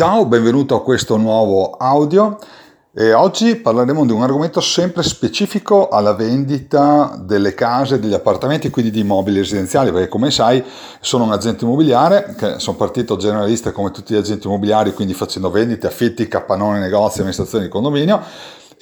Ciao, 0.00 0.24
benvenuto 0.24 0.76
a 0.76 0.82
questo 0.82 1.18
nuovo 1.18 1.72
audio. 1.72 2.38
E 2.94 3.12
oggi 3.12 3.56
parleremo 3.56 4.06
di 4.06 4.12
un 4.12 4.22
argomento 4.22 4.58
sempre 4.62 5.02
specifico 5.02 5.90
alla 5.90 6.14
vendita 6.14 7.20
delle 7.22 7.52
case, 7.52 8.00
degli 8.00 8.14
appartamenti, 8.14 8.70
quindi 8.70 8.90
di 8.90 9.00
immobili 9.00 9.40
residenziali, 9.40 9.92
perché 9.92 10.08
come 10.08 10.30
sai 10.30 10.64
sono 11.00 11.24
un 11.24 11.32
agente 11.32 11.66
immobiliare, 11.66 12.34
sono 12.56 12.78
partito 12.78 13.18
generalista 13.18 13.72
come 13.72 13.90
tutti 13.90 14.14
gli 14.14 14.16
agenti 14.16 14.46
immobiliari, 14.46 14.94
quindi 14.94 15.12
facendo 15.12 15.50
vendite, 15.50 15.86
affitti, 15.86 16.26
capannoni, 16.26 16.78
negozi, 16.78 17.18
amministrazioni 17.18 17.64
di 17.64 17.70
condominio 17.70 18.22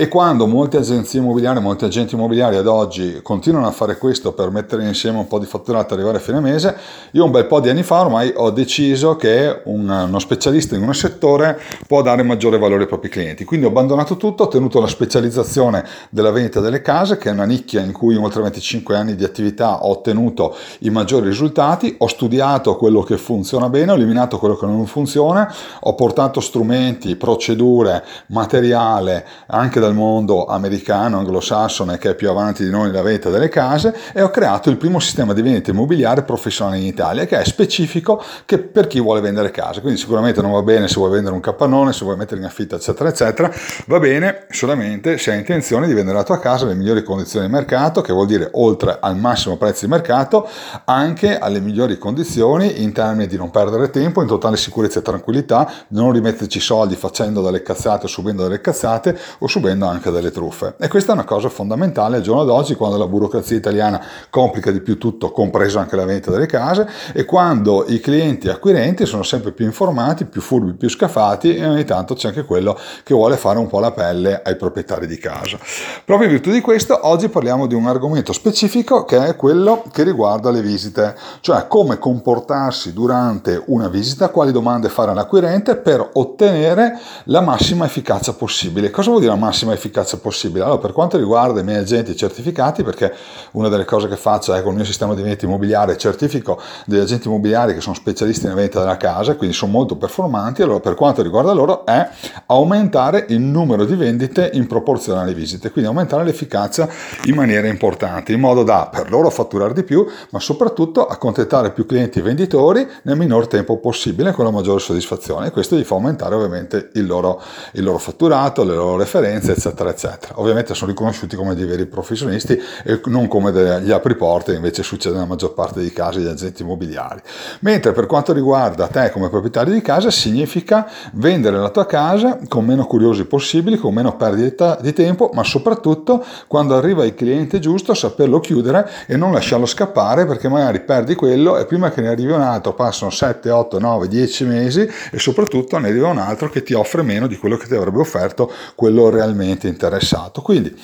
e 0.01 0.07
quando 0.07 0.47
molte 0.47 0.77
agenzie 0.77 1.19
immobiliari, 1.19 1.59
molti 1.59 1.85
agenti 1.85 2.15
immobiliari 2.15 2.55
ad 2.55 2.69
oggi 2.69 3.19
continuano 3.21 3.67
a 3.67 3.73
fare 3.73 3.99
questo 3.99 4.33
per 4.33 4.49
mettere 4.51 4.87
insieme 4.87 5.19
un 5.19 5.27
po' 5.27 5.41
di 5.41 5.45
fatturato 5.45 5.91
e 5.91 5.97
arrivare 5.97 6.19
a 6.19 6.21
fine 6.21 6.39
mese, 6.39 6.77
io 7.11 7.25
un 7.25 7.33
bel 7.33 7.47
po' 7.47 7.59
di 7.59 7.69
anni 7.69 7.83
fa 7.83 8.03
ormai 8.03 8.33
ho 8.37 8.51
deciso 8.51 9.17
che 9.17 9.63
un, 9.65 9.89
uno 9.89 10.19
specialista 10.21 10.77
in 10.77 10.85
un 10.85 10.95
settore 10.95 11.61
può 11.89 12.01
dare 12.03 12.23
maggiore 12.23 12.59
valore 12.59 12.83
ai 12.83 12.87
propri 12.87 13.09
clienti. 13.09 13.43
Quindi 13.43 13.67
ho 13.67 13.71
abbandonato 13.71 14.17
tutto, 14.17 14.45
ho 14.45 14.47
tenuto 14.47 14.79
la 14.79 14.87
specializzazione 14.87 15.85
della 16.11 16.31
vendita 16.31 16.61
delle 16.61 16.81
case, 16.81 17.17
che 17.17 17.31
è 17.31 17.33
una 17.33 17.45
nicchia 17.45 17.81
in 17.81 17.91
cui 17.91 18.15
in 18.15 18.23
oltre 18.23 18.41
25 18.43 18.95
anni 18.95 19.17
di 19.17 19.25
attività 19.25 19.83
ho 19.85 19.91
ottenuto 19.91 20.55
i 20.83 20.91
maggiori 20.91 21.27
risultati, 21.27 21.97
ho 21.99 22.07
studiato 22.07 22.77
quello 22.77 23.03
che 23.03 23.19
funziona 23.19 23.69
bene, 23.69 23.91
ho 23.91 23.97
eliminato 23.97 24.39
quello 24.39 24.55
che 24.55 24.67
non 24.67 24.87
funziona, 24.87 25.53
ho 25.81 25.95
portato 25.97 26.39
strumenti, 26.39 27.17
procedure, 27.17 28.05
materiale, 28.29 29.27
anche 29.49 29.81
da 29.81 29.88
dal 29.89 29.95
mondo 29.95 30.45
americano, 30.45 31.19
anglosassone, 31.19 31.99
che 31.99 32.11
è 32.11 32.15
più 32.15 32.29
avanti 32.29 32.63
di 32.63 32.71
noi 32.71 32.89
nella 32.89 33.03
vendita 33.03 33.31
delle 33.31 33.49
case, 33.49 33.95
e 34.13 34.21
ho 34.23 34.31
creato 34.31 34.69
il 34.69 34.77
primo 34.77 35.01
sistema 35.01 35.33
di 35.33 35.41
vendita 35.41 35.71
immobiliare 35.71 36.23
professionale 36.23 36.79
in 36.79 36.85
Italia, 36.85 37.25
che 37.25 37.41
è 37.41 37.45
specifico 37.45 38.23
che 38.45 38.59
per 38.59 38.87
chi 38.87 39.01
vuole 39.01 39.21
vendere 39.21 39.51
case. 39.51 39.81
Quindi 39.81 39.99
sicuramente 39.99 40.43
non 40.43 40.53
va 40.53 40.63
bene 40.63 40.89
se 40.89 40.95
vuoi 40.97 41.11
vendere 41.11 41.35
un 41.35 41.41
capannone, 41.41 41.93
se 41.93 42.05
vuoi 42.05 42.17
mettere 42.17 42.41
in 42.41 42.47
affitto, 42.47 42.77
eccetera, 42.77 43.09
eccetera. 43.09 43.51
Va 43.87 43.99
bene 43.99 44.47
solamente 44.51 45.17
se 45.19 45.33
hai 45.33 45.39
intenzione 45.39 45.87
di 45.87 45.95
vendere 45.95 46.19
la 46.19 46.25
tua 46.25 46.39
casa 46.39 46.65
alle 46.65 46.75
migliori 46.75 47.03
condizioni 47.03 47.47
di 47.47 47.53
mercato, 47.53 48.03
che 48.03 48.13
vuol 48.13 48.27
dire 48.27 48.51
oltre 48.53 48.99
al 49.01 49.17
massimo 49.17 49.57
prezzo 49.57 49.87
di 49.87 49.91
mercato, 49.91 50.47
anche 50.85 51.39
alle 51.39 51.61
migliori 51.61 51.97
condizioni 51.97 52.83
in 52.83 52.93
termini 52.93 53.27
di 53.27 53.37
non 53.37 53.51
perdere 53.51 53.91
tempo, 53.91 54.21
in 54.21 54.29
totale 54.29 54.57
sicurezza 54.57 54.99
e 54.99 55.03
tranquillità, 55.03 55.71
non 55.89 56.13
rimetterci 56.13 56.61
soldi 56.61 56.95
facendo 56.95 57.41
delle 57.43 57.63
cazzate 57.63 58.05
o 58.07 58.09
subendo 58.09 58.43
delle 58.43 58.61
cazzate 58.61 59.19
o 59.39 59.47
subendo 59.47 59.78
soffrendo 59.79 59.87
anche 59.87 60.11
delle 60.11 60.31
truffe. 60.31 60.75
E 60.79 60.89
questa 60.89 61.13
è 61.13 61.15
una 61.15 61.25
cosa 61.25 61.49
fondamentale 61.49 62.17
al 62.17 62.23
giorno 62.23 62.45
d'oggi 62.45 62.75
quando 62.75 62.99
la 62.99 63.07
burocrazia 63.07 63.57
italiana 63.57 64.05
complica 64.29 64.71
di 64.71 64.81
più 64.81 64.99
tutto, 64.99 65.31
compreso 65.31 65.79
anche 65.79 65.97
la 65.97 66.05
vendita 66.05 66.31
delle 66.31 66.47
case, 66.47 66.89
e 67.13 67.25
quando 67.25 67.85
i 67.87 68.01
clienti 68.01 68.49
acquirenti 68.49 69.07
sono 69.07 69.23
sempre 69.23 69.53
più 69.53 69.65
informati, 69.65 70.25
più 70.25 70.41
furbi, 70.41 70.75
più 70.75 70.91
scafati 70.91 71.55
e 71.55 71.67
ogni 71.67 71.85
tanto 71.85 72.15
c'è 72.15 72.29
anche 72.29 72.45
quello 72.45 72.77
che 73.05 73.15
vuole 73.15 73.37
fare 73.37 73.59
un 73.59 73.69
po' 73.69 73.79
la 73.79 73.93
pelle 73.93 74.43
ai 74.43 74.57
proprietari 74.57 75.07
di 75.07 75.19
casa. 75.19 75.59
Proprio 76.05 76.27
in 76.29 76.35
virtù 76.35 76.51
di 76.51 76.61
questo, 76.61 76.99
oggi 77.03 77.29
parliamo 77.29 77.67
di 77.67 77.75
un 77.75 77.87
argomento 77.87 78.33
specifico 78.33 79.05
che 79.05 79.25
è 79.25 79.37
quello 79.37 79.85
che 79.93 80.03
riguarda 80.03 80.51
le 80.51 80.61
visite, 80.61 81.15
cioè 81.41 81.67
come 81.69 81.99
comportarsi 81.99 82.93
durante 82.93 83.63
una 83.67 83.89
visita, 83.89 84.31
quali 84.31 84.53
domande 84.53 84.89
fare 84.89 85.11
all'acquirente 85.13 85.77
per 85.77 86.11
ottenere 86.15 86.99
la 87.25 87.41
massima 87.41 87.85
efficacia 87.85 88.33
possibile. 88.33 88.91
Cosa 88.91 89.11
vuol 89.11 89.21
dire 89.21 89.33
la 89.33 89.39
massima 89.39 89.68
massima 89.69 89.75
efficacia 89.75 90.17
possibile. 90.19 90.65
Allora, 90.65 90.79
per 90.79 90.93
quanto 90.93 91.17
riguarda 91.17 91.61
i 91.61 91.65
miei 91.65 91.79
agenti 91.79 92.17
certificati, 92.17 92.83
perché 92.83 93.13
una 93.53 93.69
delle 93.69 93.85
cose 93.85 94.09
che 94.09 94.17
faccio 94.17 94.55
è 94.55 94.63
con 94.63 94.71
il 94.71 94.77
mio 94.77 94.85
sistema 94.85 95.15
di 95.15 95.23
vendita 95.23 95.45
immobiliare 95.45 95.97
certifico 95.97 96.61
degli 96.87 97.01
agenti 97.01 97.29
immobiliari 97.29 97.75
che 97.75 97.81
sono 97.81 97.95
specialisti 97.95 98.45
nella 98.45 98.57
vendita 98.57 98.81
della 98.81 98.97
casa, 98.97 99.37
quindi 99.37 99.55
sono 99.55 99.73
molto 99.73 99.97
performanti, 99.97 100.63
allora 100.63 100.81
per 100.81 100.95
quanto 100.95 101.23
riguarda 101.23 101.53
loro 101.53 101.85
è 101.85 102.09
aumentare 102.47 103.27
il 103.29 103.41
numero 103.41 103.85
di 103.85 103.95
vendite 103.95 104.51
in 104.55 104.67
proporzione 104.67 105.21
alle 105.21 105.35
visite, 105.35 105.71
quindi 105.71 105.91
aumentare 105.91 106.25
l'efficacia 106.25 106.89
in 107.25 107.35
maniera 107.35 107.67
importante, 107.69 108.33
in 108.33 108.41
modo 108.41 108.63
da 108.63 108.89
per 108.91 109.11
loro 109.11 109.31
fatturare 109.31 109.73
di 109.73 109.83
più, 109.83 110.07
ma 110.31 110.41
soprattutto 110.41 111.07
accontentare 111.07 111.73
più 111.73 111.87
clienti 111.87 112.19
e 112.19 112.23
venditori 112.23 112.87
nel 113.03 113.17
minor 113.17 113.47
tempo 113.47 113.79
possibile 113.79 114.33
con 114.33 114.45
la 114.45 114.51
maggiore 114.51 114.81
soddisfazione 114.81 115.51
questo 115.51 115.77
gli 115.77 115.85
fa 115.85 115.95
aumentare 115.95 116.35
ovviamente 116.35 116.91
il 116.95 117.07
loro, 117.07 117.41
il 117.73 117.83
loro 117.83 117.99
fatturato, 117.99 118.65
le 118.65 118.75
loro 118.75 118.97
referenze, 118.97 119.58
eccetera, 119.59 119.91
eccetera. 119.91 120.41
Ovviamente 120.41 120.75
sono 120.75 120.91
riconosciuti 120.91 121.37
come 121.37 121.55
dei 121.55 121.67
veri 121.67 121.87
professionisti 121.87 122.59
e 122.85 123.01
non 123.07 123.29
come 123.29 123.51
degli 123.53 123.91
apriporte, 123.91 124.55
invece 124.55 124.83
succede 124.83 125.17
nella 125.17 125.27
maggior 125.27 125.53
parte 125.53 125.81
dei 125.81 125.93
casi 125.93 126.19
degli 126.21 126.29
agenti 126.29 126.63
immobiliari. 126.63 127.21
Mentre 127.61 127.93
per 127.93 128.07
quanto 128.07 128.33
riguarda 128.33 128.87
te 128.87 129.11
come 129.11 129.29
proprietario 129.29 129.73
di 129.73 129.83
casa, 129.83 130.11
significa 130.11 130.89
vendere 131.13 131.59
la 131.59 131.71
tua 131.71 131.87
casa 131.87 132.39
con 132.49 132.65
meno 132.65 132.87
curiosi 132.87 133.25
possibili, 133.25 133.77
con 133.77 133.93
meno 133.93 134.17
perdita 134.17 134.79
di 134.81 134.93
tempo, 134.93 135.31
ma 135.35 135.43
soprattutto 135.43 136.25
quando 136.47 136.77
arriva 136.77 137.05
il 137.05 137.15
cliente 137.15 137.59
giusto 137.59 137.95
saperlo 137.95 138.41
chiudere 138.41 138.89
e 139.07 139.17
non 139.17 139.33
lasciarlo 139.33 139.67
scappare 139.67 140.27
perché 140.27 140.49
magari 140.49 140.81
perdi 140.81 141.15
quello 141.15 141.59
e 141.59 141.65
prima 141.67 141.91
che 141.91 142.01
ne 142.01 142.09
arrivi 142.09 142.33
un 142.33 142.41
altro 142.41 142.75
passano 142.75 143.11
7, 143.11 143.51
8, 143.51 143.79
9, 143.79 144.09
10 144.09 144.45
mesi 144.45 144.89
e 145.11 145.19
soprattutto 145.19 145.79
ne 145.79 145.89
arriva 145.89 146.09
un 146.09 146.19
altro 146.19 146.49
che 146.49 146.63
ti 146.63 146.75
offre 146.75 147.03
meno 147.03 147.27
di 147.27 147.37
quello 147.37 147.57
che 147.57 147.67
ti 147.67 147.75
avrebbe 147.75 147.99
offerto 147.99 148.51
quello 148.75 149.09
realmente 149.09 149.38
realmente 149.39 149.69
interessato. 149.69 150.43
Quindi 150.43 150.77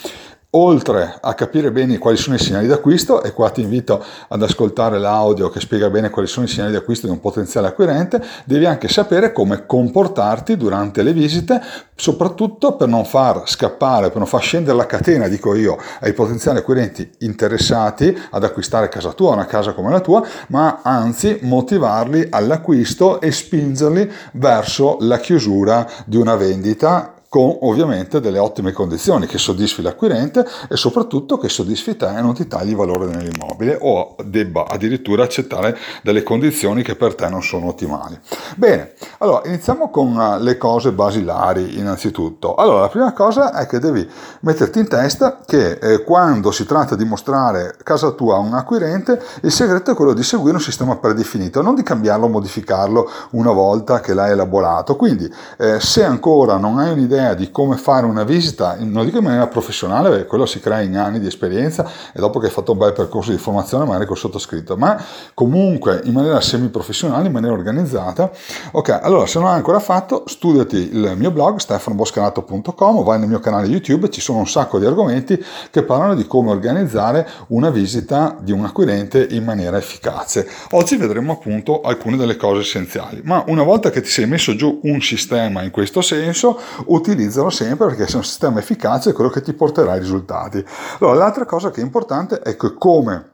oltre 0.56 1.18
a 1.20 1.34
capire 1.34 1.72
bene 1.72 1.98
quali 1.98 2.16
sono 2.16 2.36
i 2.36 2.38
segnali 2.38 2.68
d'acquisto, 2.68 3.24
e 3.24 3.32
qua 3.32 3.50
ti 3.50 3.60
invito 3.60 4.02
ad 4.28 4.40
ascoltare 4.40 5.00
l'audio 5.00 5.50
che 5.50 5.58
spiega 5.58 5.90
bene 5.90 6.10
quali 6.10 6.28
sono 6.28 6.46
i 6.46 6.48
segnali 6.48 6.72
d'acquisto 6.72 7.06
di 7.06 7.12
un 7.12 7.18
potenziale 7.18 7.66
acquirente, 7.66 8.22
devi 8.44 8.64
anche 8.64 8.86
sapere 8.86 9.32
come 9.32 9.66
comportarti 9.66 10.56
durante 10.56 11.02
le 11.02 11.12
visite, 11.12 11.60
soprattutto 11.96 12.76
per 12.76 12.86
non 12.86 13.04
far 13.04 13.42
scappare, 13.46 14.10
per 14.10 14.18
non 14.18 14.26
far 14.26 14.42
scendere 14.42 14.76
la 14.76 14.86
catena, 14.86 15.26
dico 15.26 15.56
io, 15.56 15.76
ai 16.00 16.12
potenziali 16.12 16.58
acquirenti 16.58 17.10
interessati 17.20 18.16
ad 18.30 18.44
acquistare 18.44 18.88
casa 18.88 19.12
tua, 19.12 19.32
una 19.32 19.46
casa 19.46 19.72
come 19.72 19.90
la 19.90 20.00
tua, 20.00 20.24
ma 20.48 20.82
anzi 20.84 21.40
motivarli 21.42 22.28
all'acquisto 22.30 23.20
e 23.20 23.32
spingerli 23.32 24.08
verso 24.34 24.98
la 25.00 25.18
chiusura 25.18 25.84
di 26.06 26.16
una 26.16 26.36
vendita 26.36 27.13
con 27.34 27.58
ovviamente 27.62 28.20
delle 28.20 28.38
ottime 28.38 28.70
condizioni 28.70 29.26
che 29.26 29.38
soddisfi 29.38 29.82
l'acquirente 29.82 30.46
e 30.68 30.76
soprattutto 30.76 31.36
che 31.36 31.48
soddisfi 31.48 31.96
te 31.96 32.16
e 32.16 32.20
non 32.20 32.32
ti 32.32 32.46
tagli 32.46 32.68
il 32.68 32.76
valore 32.76 33.08
dell'immobile 33.08 33.76
o 33.80 34.14
debba 34.24 34.66
addirittura 34.68 35.24
accettare 35.24 35.76
delle 36.04 36.22
condizioni 36.22 36.84
che 36.84 36.94
per 36.94 37.16
te 37.16 37.28
non 37.28 37.42
sono 37.42 37.66
ottimali. 37.66 38.16
Bene, 38.54 38.92
allora 39.18 39.42
iniziamo 39.46 39.90
con 39.90 40.16
eh, 40.16 40.42
le 40.44 40.56
cose 40.56 40.92
basilari 40.92 41.76
innanzitutto. 41.76 42.54
Allora, 42.54 42.82
la 42.82 42.88
prima 42.88 43.12
cosa 43.12 43.52
è 43.52 43.66
che 43.66 43.80
devi 43.80 44.08
metterti 44.42 44.78
in 44.78 44.86
testa 44.86 45.40
che 45.44 45.72
eh, 45.72 46.04
quando 46.04 46.52
si 46.52 46.64
tratta 46.64 46.94
di 46.94 47.04
mostrare 47.04 47.74
casa 47.82 48.12
tua 48.12 48.36
a 48.36 48.38
un 48.38 48.54
acquirente, 48.54 49.20
il 49.42 49.50
segreto 49.50 49.90
è 49.90 49.94
quello 49.94 50.12
di 50.12 50.22
seguire 50.22 50.54
un 50.54 50.62
sistema 50.62 50.94
predefinito, 50.94 51.62
non 51.62 51.74
di 51.74 51.82
cambiarlo 51.82 52.26
o 52.26 52.28
modificarlo 52.28 53.10
una 53.30 53.50
volta 53.50 53.98
che 53.98 54.14
l'hai 54.14 54.30
elaborato. 54.30 54.94
Quindi, 54.94 55.28
eh, 55.58 55.80
se 55.80 56.04
ancora 56.04 56.58
non 56.58 56.78
hai 56.78 56.92
un'idea 56.92 57.22
un'idea 57.24 57.34
di 57.34 57.50
come 57.50 57.76
fare 57.76 58.04
una 58.06 58.24
visita, 58.24 58.76
non 58.78 59.04
dico 59.04 59.18
in 59.18 59.24
maniera 59.24 59.46
professionale, 59.46 60.10
perché 60.10 60.26
quello 60.26 60.46
si 60.46 60.60
crea 60.60 60.80
in 60.80 60.96
anni 60.96 61.18
di 61.18 61.26
esperienza 61.26 61.88
e 62.12 62.20
dopo 62.20 62.38
che 62.38 62.46
hai 62.46 62.52
fatto 62.52 62.72
un 62.72 62.78
bel 62.78 62.92
percorso 62.92 63.30
di 63.30 63.38
formazione 63.38 63.84
magari 63.86 64.06
col 64.06 64.16
sottoscritto, 64.16 64.76
ma 64.76 65.02
comunque 65.32 66.02
in 66.04 66.12
maniera 66.12 66.40
semi-professionale, 66.40 67.26
in 67.26 67.32
maniera 67.32 67.54
organizzata. 67.54 68.30
Ok, 68.72 69.00
allora 69.02 69.26
se 69.26 69.38
non 69.38 69.48
hai 69.48 69.56
ancora 69.56 69.80
fatto, 69.80 70.24
studiati 70.26 70.76
il 70.76 71.14
mio 71.16 71.30
blog 71.30 71.58
stefanoboscanato.com 71.58 73.02
vai 73.02 73.18
nel 73.18 73.28
mio 73.28 73.40
canale 73.40 73.66
YouTube, 73.66 74.10
ci 74.10 74.20
sono 74.20 74.38
un 74.38 74.46
sacco 74.46 74.78
di 74.78 74.86
argomenti 74.86 75.42
che 75.70 75.82
parlano 75.82 76.14
di 76.14 76.26
come 76.26 76.50
organizzare 76.50 77.26
una 77.48 77.70
visita 77.70 78.36
di 78.40 78.52
un 78.52 78.64
acquirente 78.64 79.26
in 79.30 79.44
maniera 79.44 79.78
efficace. 79.78 80.46
Oggi 80.70 80.96
vedremo 80.96 81.32
appunto 81.32 81.80
alcune 81.80 82.16
delle 82.16 82.36
cose 82.36 82.60
essenziali, 82.60 83.20
ma 83.24 83.44
una 83.46 83.62
volta 83.62 83.90
che 83.90 84.00
ti 84.00 84.08
sei 84.08 84.26
messo 84.26 84.54
giù 84.54 84.80
un 84.82 85.00
sistema 85.00 85.62
in 85.62 85.70
questo 85.70 86.00
senso, 86.00 86.58
utilizza 86.86 87.13
utilizzalo 87.14 87.50
sempre 87.50 87.86
perché 87.86 88.06
se 88.06 88.14
è 88.14 88.16
un 88.16 88.24
sistema 88.24 88.58
efficace 88.58 89.10
è 89.10 89.12
quello 89.12 89.30
che 89.30 89.40
ti 89.40 89.52
porterà 89.52 89.92
ai 89.92 90.00
risultati. 90.00 90.64
Allora, 91.00 91.16
l'altra 91.16 91.46
cosa 91.46 91.70
che 91.70 91.80
è 91.80 91.84
importante 91.84 92.40
è 92.40 92.56
che 92.56 92.74
come 92.74 93.32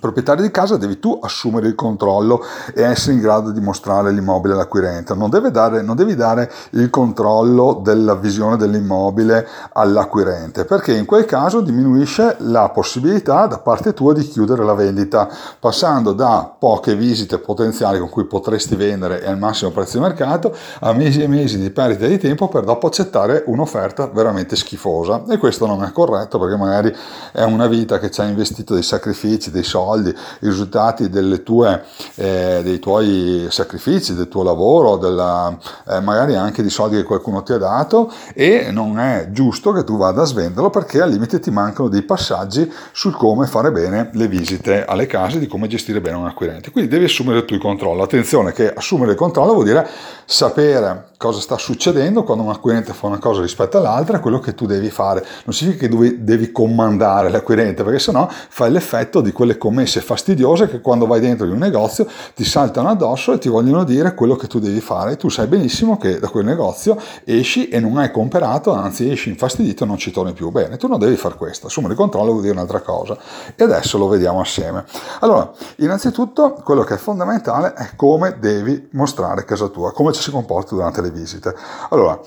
proprietario 0.00 0.42
di 0.42 0.50
casa 0.50 0.76
devi 0.76 0.98
tu 0.98 1.18
assumere 1.22 1.68
il 1.68 1.74
controllo 1.74 2.44
e 2.74 2.82
essere 2.82 3.14
in 3.14 3.20
grado 3.20 3.50
di 3.50 3.60
mostrare 3.60 4.10
l'immobile 4.10 4.54
all'acquirente. 4.54 5.14
Non, 5.14 5.30
dare, 5.30 5.82
non 5.82 5.96
devi 5.96 6.14
dare 6.14 6.50
il 6.70 6.90
controllo 6.90 7.80
della 7.82 8.14
visione 8.14 8.56
dell'immobile 8.56 9.46
all'acquirente, 9.72 10.64
perché 10.64 10.96
in 10.96 11.04
quel 11.04 11.24
caso 11.24 11.60
diminuisce 11.60 12.36
la 12.40 12.68
possibilità 12.70 13.46
da 13.46 13.58
parte 13.58 13.92
tua 13.92 14.12
di 14.12 14.22
chiudere 14.22 14.64
la 14.64 14.74
vendita, 14.74 15.28
passando 15.58 16.12
da 16.12 16.52
poche 16.58 16.96
visite 16.96 17.38
potenziali 17.38 17.98
con 17.98 18.08
cui 18.08 18.24
potresti 18.24 18.74
vendere 18.76 19.22
e 19.22 19.28
al 19.28 19.38
massimo 19.38 19.70
prezzo 19.70 19.98
di 19.98 20.04
mercato 20.04 20.54
a 20.80 20.92
mesi 20.92 21.22
e 21.22 21.28
mesi 21.28 21.58
di 21.58 21.70
perdita 21.70 22.06
di 22.06 22.18
tempo 22.18 22.48
per 22.48 22.64
dopo 22.64 22.86
accettare 22.86 23.44
un'offerta 23.46 24.08
veramente 24.08 24.56
schifosa. 24.56 25.22
E 25.28 25.38
questo 25.38 25.66
non 25.66 25.84
è 25.84 25.92
corretto 25.92 26.38
perché 26.38 26.56
magari 26.56 26.94
è 27.32 27.42
una 27.42 27.66
vita 27.66 27.98
che 27.98 28.10
ci 28.10 28.20
ha 28.20 28.24
investito 28.24 28.74
dei 28.74 28.82
sacrifici, 28.82 29.50
dei 29.50 29.62
soldi 29.62 29.80
soldi, 29.82 30.10
i 30.10 30.14
risultati 30.46 31.10
tue, 31.42 31.82
eh, 32.14 32.60
dei 32.62 32.78
tuoi 32.78 33.46
sacrifici, 33.50 34.14
del 34.14 34.28
tuo 34.28 34.42
lavoro, 34.42 34.96
della, 34.96 35.56
eh, 35.88 36.00
magari 36.00 36.36
anche 36.36 36.62
di 36.62 36.70
soldi 36.70 36.96
che 36.96 37.02
qualcuno 37.02 37.42
ti 37.42 37.52
ha 37.52 37.58
dato 37.58 38.12
e 38.34 38.70
non 38.70 38.98
è 38.98 39.28
giusto 39.30 39.72
che 39.72 39.84
tu 39.84 39.96
vada 39.96 40.22
a 40.22 40.24
svenderlo 40.24 40.70
perché 40.70 41.00
al 41.00 41.10
limite 41.10 41.40
ti 41.40 41.50
mancano 41.50 41.88
dei 41.88 42.02
passaggi 42.02 42.70
sul 42.92 43.14
come 43.14 43.46
fare 43.46 43.72
bene 43.72 44.10
le 44.12 44.28
visite 44.28 44.84
alle 44.84 45.06
case, 45.06 45.38
di 45.38 45.46
come 45.46 45.66
gestire 45.66 46.00
bene 46.00 46.16
un 46.16 46.26
acquirente. 46.26 46.70
Quindi 46.70 46.90
devi 46.90 47.04
assumere 47.04 47.44
tu 47.44 47.54
il 47.54 47.60
controllo. 47.60 48.02
Attenzione 48.02 48.52
che 48.52 48.72
assumere 48.72 49.12
il 49.12 49.18
controllo 49.18 49.52
vuol 49.52 49.64
dire 49.64 49.86
sapere 50.24 51.10
cosa 51.22 51.38
sta 51.38 51.56
succedendo 51.56 52.24
quando 52.24 52.42
un 52.42 52.50
acquirente 52.50 52.92
fa 52.92 53.06
una 53.06 53.20
cosa 53.20 53.42
rispetto 53.42 53.78
all'altra, 53.78 54.18
quello 54.18 54.40
che 54.40 54.56
tu 54.56 54.66
devi 54.66 54.90
fare. 54.90 55.24
Non 55.44 55.54
significa 55.54 55.86
che 55.86 56.24
devi 56.24 56.50
comandare 56.50 57.30
l'acquirente, 57.30 57.84
perché 57.84 58.00
sennò 58.00 58.28
fai 58.28 58.72
l'effetto 58.72 59.20
di 59.20 59.30
quelle 59.30 59.56
commesse 59.56 60.00
fastidiose 60.00 60.68
che 60.68 60.80
quando 60.80 61.06
vai 61.06 61.20
dentro 61.20 61.46
in 61.46 61.52
un 61.52 61.58
negozio 61.58 62.08
ti 62.34 62.42
saltano 62.42 62.88
addosso 62.88 63.34
e 63.34 63.38
ti 63.38 63.48
vogliono 63.48 63.84
dire 63.84 64.14
quello 64.14 64.34
che 64.34 64.48
tu 64.48 64.58
devi 64.58 64.80
fare. 64.80 65.16
Tu 65.16 65.28
sai 65.28 65.46
benissimo 65.46 65.96
che 65.96 66.18
da 66.18 66.26
quel 66.26 66.44
negozio 66.44 66.98
esci 67.22 67.68
e 67.68 67.78
non 67.78 67.98
hai 67.98 68.10
comperato, 68.10 68.72
anzi 68.72 69.08
esci 69.08 69.28
infastidito 69.28 69.84
e 69.84 69.86
non 69.86 69.98
ci 69.98 70.10
torni 70.10 70.32
più. 70.32 70.50
Bene, 70.50 70.76
tu 70.76 70.88
non 70.88 70.98
devi 70.98 71.14
fare 71.14 71.36
questo. 71.36 71.68
Assumere 71.68 71.92
il 71.92 71.98
controllo 72.00 72.32
vuol 72.32 72.42
dire 72.42 72.54
un'altra 72.54 72.80
cosa. 72.80 73.16
E 73.54 73.62
adesso 73.62 73.96
lo 73.96 74.08
vediamo 74.08 74.40
assieme. 74.40 74.84
Allora, 75.20 75.48
innanzitutto 75.76 76.54
quello 76.64 76.82
che 76.82 76.94
è 76.94 76.98
fondamentale 76.98 77.74
è 77.74 77.90
come 77.94 78.38
devi 78.40 78.88
mostrare 78.90 79.44
casa 79.44 79.68
tua, 79.68 79.92
come 79.92 80.12
ci 80.12 80.20
si 80.20 80.32
comporta 80.32 80.74
durante 80.74 81.00
le 81.00 81.10
visite. 81.12 81.54
Allora, 81.90 82.18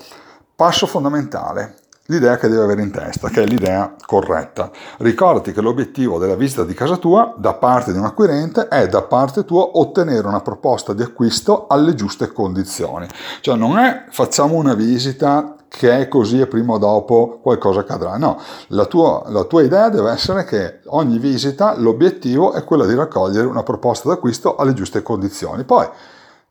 passo 0.54 0.86
fondamentale, 0.86 1.74
l'idea 2.06 2.36
che 2.36 2.48
devi 2.48 2.62
avere 2.62 2.82
in 2.82 2.90
testa, 2.90 3.28
che 3.28 3.42
è 3.42 3.46
l'idea 3.46 3.94
corretta. 4.06 4.70
Ricordati 4.98 5.52
che 5.52 5.60
l'obiettivo 5.60 6.18
della 6.18 6.36
visita 6.36 6.64
di 6.64 6.74
casa 6.74 6.96
tua 6.96 7.34
da 7.36 7.54
parte 7.54 7.92
di 7.92 7.98
un 7.98 8.04
acquirente 8.04 8.68
è 8.68 8.88
da 8.88 9.02
parte 9.02 9.44
tua 9.44 9.70
ottenere 9.78 10.26
una 10.26 10.40
proposta 10.40 10.92
di 10.92 11.02
acquisto 11.02 11.66
alle 11.68 11.94
giuste 11.94 12.32
condizioni. 12.32 13.06
Cioè 13.40 13.56
non 13.56 13.78
è 13.78 14.04
facciamo 14.10 14.54
una 14.54 14.74
visita 14.74 15.56
che 15.68 15.98
è 15.98 16.08
così 16.08 16.40
e 16.40 16.46
prima 16.46 16.74
o 16.74 16.78
dopo 16.78 17.40
qualcosa 17.42 17.80
accadrà. 17.80 18.16
No, 18.16 18.40
la 18.68 18.86
tua, 18.86 19.24
la 19.26 19.44
tua 19.44 19.62
idea 19.62 19.88
deve 19.88 20.10
essere 20.10 20.44
che 20.44 20.80
ogni 20.86 21.18
visita 21.18 21.76
l'obiettivo 21.76 22.52
è 22.52 22.64
quello 22.64 22.86
di 22.86 22.94
raccogliere 22.94 23.46
una 23.46 23.62
proposta 23.62 24.08
d'acquisto 24.08 24.56
alle 24.56 24.72
giuste 24.72 25.02
condizioni. 25.02 25.64
Poi 25.64 25.86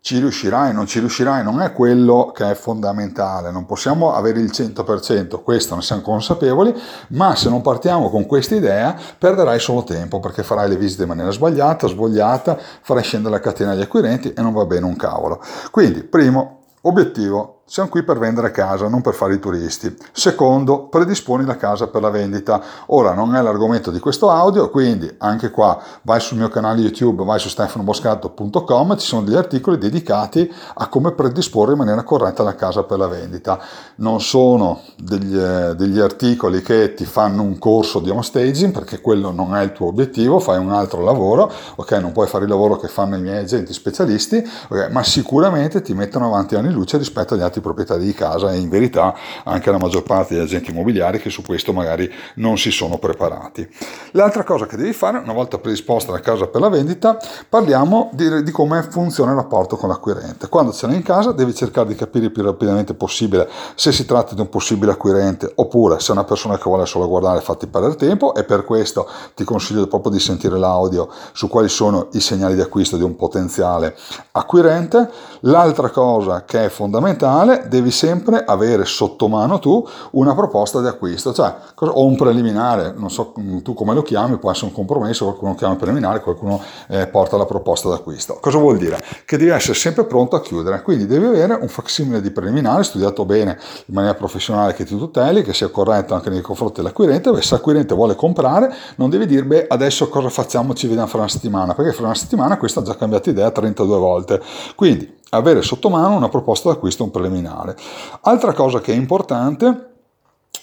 ci 0.06 0.20
riuscirai, 0.20 0.72
non 0.72 0.86
ci 0.86 1.00
riuscirai, 1.00 1.44
non 1.44 1.62
è 1.62 1.74
quello 1.74 2.32
che 2.32 2.52
è 2.52 2.54
fondamentale, 2.54 3.50
non 3.50 3.66
possiamo 3.66 4.14
avere 4.14 4.40
il 4.40 4.52
100%, 4.54 5.42
questo 5.42 5.74
ne 5.74 5.82
siamo 5.82 6.04
consapevoli, 6.04 6.80
ma 7.08 7.36
se 7.36 7.50
non 7.50 7.64
partiamo 7.64 8.12
con 8.12 8.28
questa 8.28 8.54
idea 8.54 8.96
perderai 9.18 9.60
solo 9.60 9.84
tempo 9.84 10.20
perché 10.20 10.44
farai 10.44 10.70
le 10.70 10.78
visite 10.78 11.02
in 11.02 11.08
maniera 11.08 11.32
sbagliata, 11.32 11.88
svogliata, 11.88 12.56
farai 12.82 13.02
scendere 13.02 13.34
la 13.34 13.42
catena 13.42 13.72
degli 13.72 13.82
acquirenti 13.82 14.32
e 14.32 14.44
non 14.44 14.54
va 14.54 14.66
bene 14.66 14.86
un 14.86 14.96
cavolo. 14.96 15.42
Quindi, 15.72 16.04
primo 16.04 16.66
obiettivo, 16.82 17.55
siamo 17.68 17.90
qui 17.90 18.04
per 18.04 18.20
vendere 18.20 18.52
casa, 18.52 18.88
non 18.88 19.02
per 19.02 19.16
fare 19.16 19.34
i 19.34 19.40
turisti. 19.40 19.94
Secondo, 20.12 20.84
predisponi 20.84 21.46
la 21.46 21.58
casa 21.58 21.88
per 21.88 22.00
la 22.00 22.12
vendita. 22.12 22.62
Ora 22.88 23.16
non 23.16 23.36
è 23.36 23.42
l'argomento 23.42 23.90
di 23.90 23.98
questo 23.98 24.30
audio, 24.30 24.70
quindi 24.70 25.12
anche 25.18 25.50
qua 25.50 25.82
vai 26.04 26.20
sul 26.20 26.38
mio 26.38 26.50
canale 26.50 26.82
YouTube, 26.82 27.26
vai 27.26 27.40
su 27.40 27.50
stefanoboscato.com, 27.50 28.98
ci 28.98 29.08
sono 29.08 29.24
degli 29.24 29.36
articoli 29.36 29.80
dedicati 29.80 30.50
a 30.76 30.88
come 30.90 31.14
predisporre 31.14 31.72
in 31.72 31.80
maniera 31.80 32.04
corretta 32.04 32.44
la 32.44 32.54
casa 32.54 32.84
per 32.84 33.00
la 33.00 33.08
vendita. 33.08 33.60
Non 33.96 34.22
sono 34.22 34.82
degli, 34.96 35.36
degli 35.36 36.00
articoli 36.00 36.62
che 36.62 36.94
ti 36.94 37.06
fanno 37.06 37.42
un 37.42 37.58
corso 37.58 38.00
di 38.00 38.12
home 38.12 38.22
staging, 38.22 38.72
perché 38.74 39.02
quello 39.02 39.32
non 39.32 39.56
è 39.56 39.64
il 39.64 39.72
tuo 39.72 39.88
obiettivo, 39.88 40.38
fai 40.38 40.60
un 40.60 40.72
altro 40.72 41.04
lavoro, 41.04 41.52
ok? 41.78 41.92
Non 41.94 42.12
puoi 42.12 42.28
fare 42.28 42.44
il 42.44 42.50
lavoro 42.52 42.78
che 42.78 42.88
fanno 42.88 43.16
i 43.16 43.22
miei 43.22 43.40
agenti 43.40 43.74
specialisti, 43.74 44.48
okay? 44.70 44.92
ma 44.92 45.02
sicuramente 45.02 45.82
ti 45.82 45.96
mettono 45.96 46.28
avanti 46.28 46.54
anni 46.54 46.72
luce 46.72 47.00
rispetto 47.00 47.34
agli 47.34 47.42
altri 47.42 47.54
altri 47.56 47.62
proprietari 47.62 48.04
di 48.04 48.14
casa 48.14 48.52
e 48.52 48.58
in 48.58 48.70
verità 48.70 49.16
anche 49.44 49.72
la 49.72 49.78
maggior 49.78 50.04
parte 50.04 50.34
degli 50.34 50.44
agenti 50.44 50.72
immobiliari 50.72 51.20
che 51.20 51.30
su 51.30 51.42
questo 51.42 51.74
magari 51.74 52.12
non 52.36 52.58
si 52.58 52.72
sono 52.72 52.98
preparati. 52.98 53.68
L'altra 54.12 54.44
cosa 54.44 54.66
che 54.66 54.76
devi 54.76 54.94
fare, 54.94 55.18
una 55.18 55.34
volta 55.34 55.58
predisposta 55.58 56.12
la 56.12 56.20
casa 56.20 56.48
per 56.48 56.62
la 56.62 56.70
vendita, 56.70 57.18
parliamo 57.48 58.10
di, 58.14 58.44
di 58.44 58.52
come 58.52 58.84
funziona 58.84 59.32
il 59.32 59.38
rapporto 59.38 59.78
con 59.78 59.90
l'acquirente. 59.90 60.50
Quando 60.50 60.72
ce 60.74 60.88
l'hai 60.88 60.96
in 60.98 61.04
casa 61.04 61.32
devi 61.32 61.54
cercare 61.54 61.88
di 61.88 61.96
capire 61.96 62.26
il 62.26 62.32
più 62.32 62.44
rapidamente 62.44 62.94
possibile 62.94 63.48
se 63.76 63.92
si 63.92 64.06
tratta 64.06 64.36
di 64.36 64.42
un 64.42 64.50
possibile 64.50 64.92
acquirente 64.92 65.52
oppure 65.56 66.00
se 66.00 66.10
è 66.10 66.12
una 66.12 66.24
persona 66.24 66.58
che 66.58 66.64
vuole 66.66 66.86
solo 66.86 67.08
guardare 67.08 67.42
fatti 67.42 67.68
perdere 67.68 67.96
tempo 67.96 68.34
e 68.34 68.44
per 68.44 68.66
questo 68.66 69.08
ti 69.36 69.44
consiglio 69.44 69.88
proprio 69.88 70.12
di 70.12 70.20
sentire 70.20 70.58
l'audio 70.58 71.10
su 71.32 71.48
quali 71.48 71.70
sono 71.70 72.08
i 72.14 72.20
segnali 72.20 72.56
di 72.56 72.62
acquisto 72.62 72.98
di 72.98 73.04
un 73.04 73.16
potenziale 73.16 73.96
acquirente. 74.32 75.10
L'altra 75.42 75.90
cosa 75.90 76.44
che 76.44 76.66
è 76.66 76.70
fondamentale 76.70 77.45
finale 77.46 77.68
devi 77.68 77.92
sempre 77.92 78.44
avere 78.44 78.86
sotto 78.86 79.28
mano 79.28 79.60
tu 79.60 79.88
una 80.12 80.34
proposta 80.34 80.82
di 80.82 80.88
acquisto, 80.88 81.34
cioè 81.34 81.54
o 81.78 82.06
un 82.06 82.16
preliminare, 82.16 82.94
non 82.98 83.10
so 83.10 83.34
tu 83.64 83.74
come 83.74 83.94
lo 83.94 84.02
chiami, 84.02 84.38
può 84.38 84.52
essere 84.52 84.68
un 84.68 84.74
compromesso, 84.74 85.26
qualcuno 85.26 85.56
chiama 85.56 85.76
preliminare, 85.76 86.20
qualcuno 86.20 86.62
eh, 86.88 87.08
porta 87.08 87.38
la 87.38 87.46
proposta 87.46 87.90
d'acquisto. 87.90 88.38
Cosa 88.42 88.58
vuol 88.58 88.78
dire? 88.78 89.00
Che 89.24 89.38
devi 89.38 89.52
essere 89.52 89.76
sempre 89.76 90.06
pronto 90.06 90.36
a 90.36 90.42
chiudere, 90.42 90.82
quindi 90.82 91.06
devi 91.06 91.26
avere 91.26 91.54
un 91.54 91.68
facsimile 91.68 92.22
di 92.22 92.32
preliminare 92.32 92.84
studiato 92.84 93.26
bene 93.26 93.58
in 93.86 93.94
maniera 93.94 94.16
professionale 94.16 94.74
che 94.74 94.84
ti 94.84 94.98
tuteli, 94.98 95.44
che 95.44 95.54
sia 95.54 95.70
corretto 95.70 96.14
anche 96.14 96.30
nei 96.30 96.42
confronti 96.42 96.82
dell'acquirente, 96.82 97.42
se 97.42 97.54
l'acquirente 97.54 97.94
vuole 97.94 98.16
comprare 98.16 98.74
non 98.96 99.10
devi 99.10 99.26
dire 99.26 99.44
beh 99.44 99.66
adesso 99.70 100.10
cosa 100.10 100.30
facciamo, 100.30 100.74
ci 100.74 100.88
vediamo 100.88 101.08
fra 101.08 101.20
una 101.20 101.28
settimana, 101.28 101.74
perché 101.74 101.94
fra 101.94 102.06
una 102.06 102.16
settimana 102.16 102.58
questo 102.58 102.80
ha 102.80 102.84
già 102.84 102.96
cambiato 102.96 103.30
idea 103.30 103.52
32 103.52 103.98
volte. 103.98 104.42
Quindi 104.76 105.24
avere 105.30 105.62
sotto 105.62 105.90
mano 105.90 106.16
una 106.16 106.30
proposta 106.30 106.70
d'acquisto 106.70 107.04
un 107.04 107.12
preliminare. 107.12 107.76
Altra 108.22 108.54
cosa 108.54 108.80
che 108.82 108.94
è 108.94 108.96
importante 108.96 109.95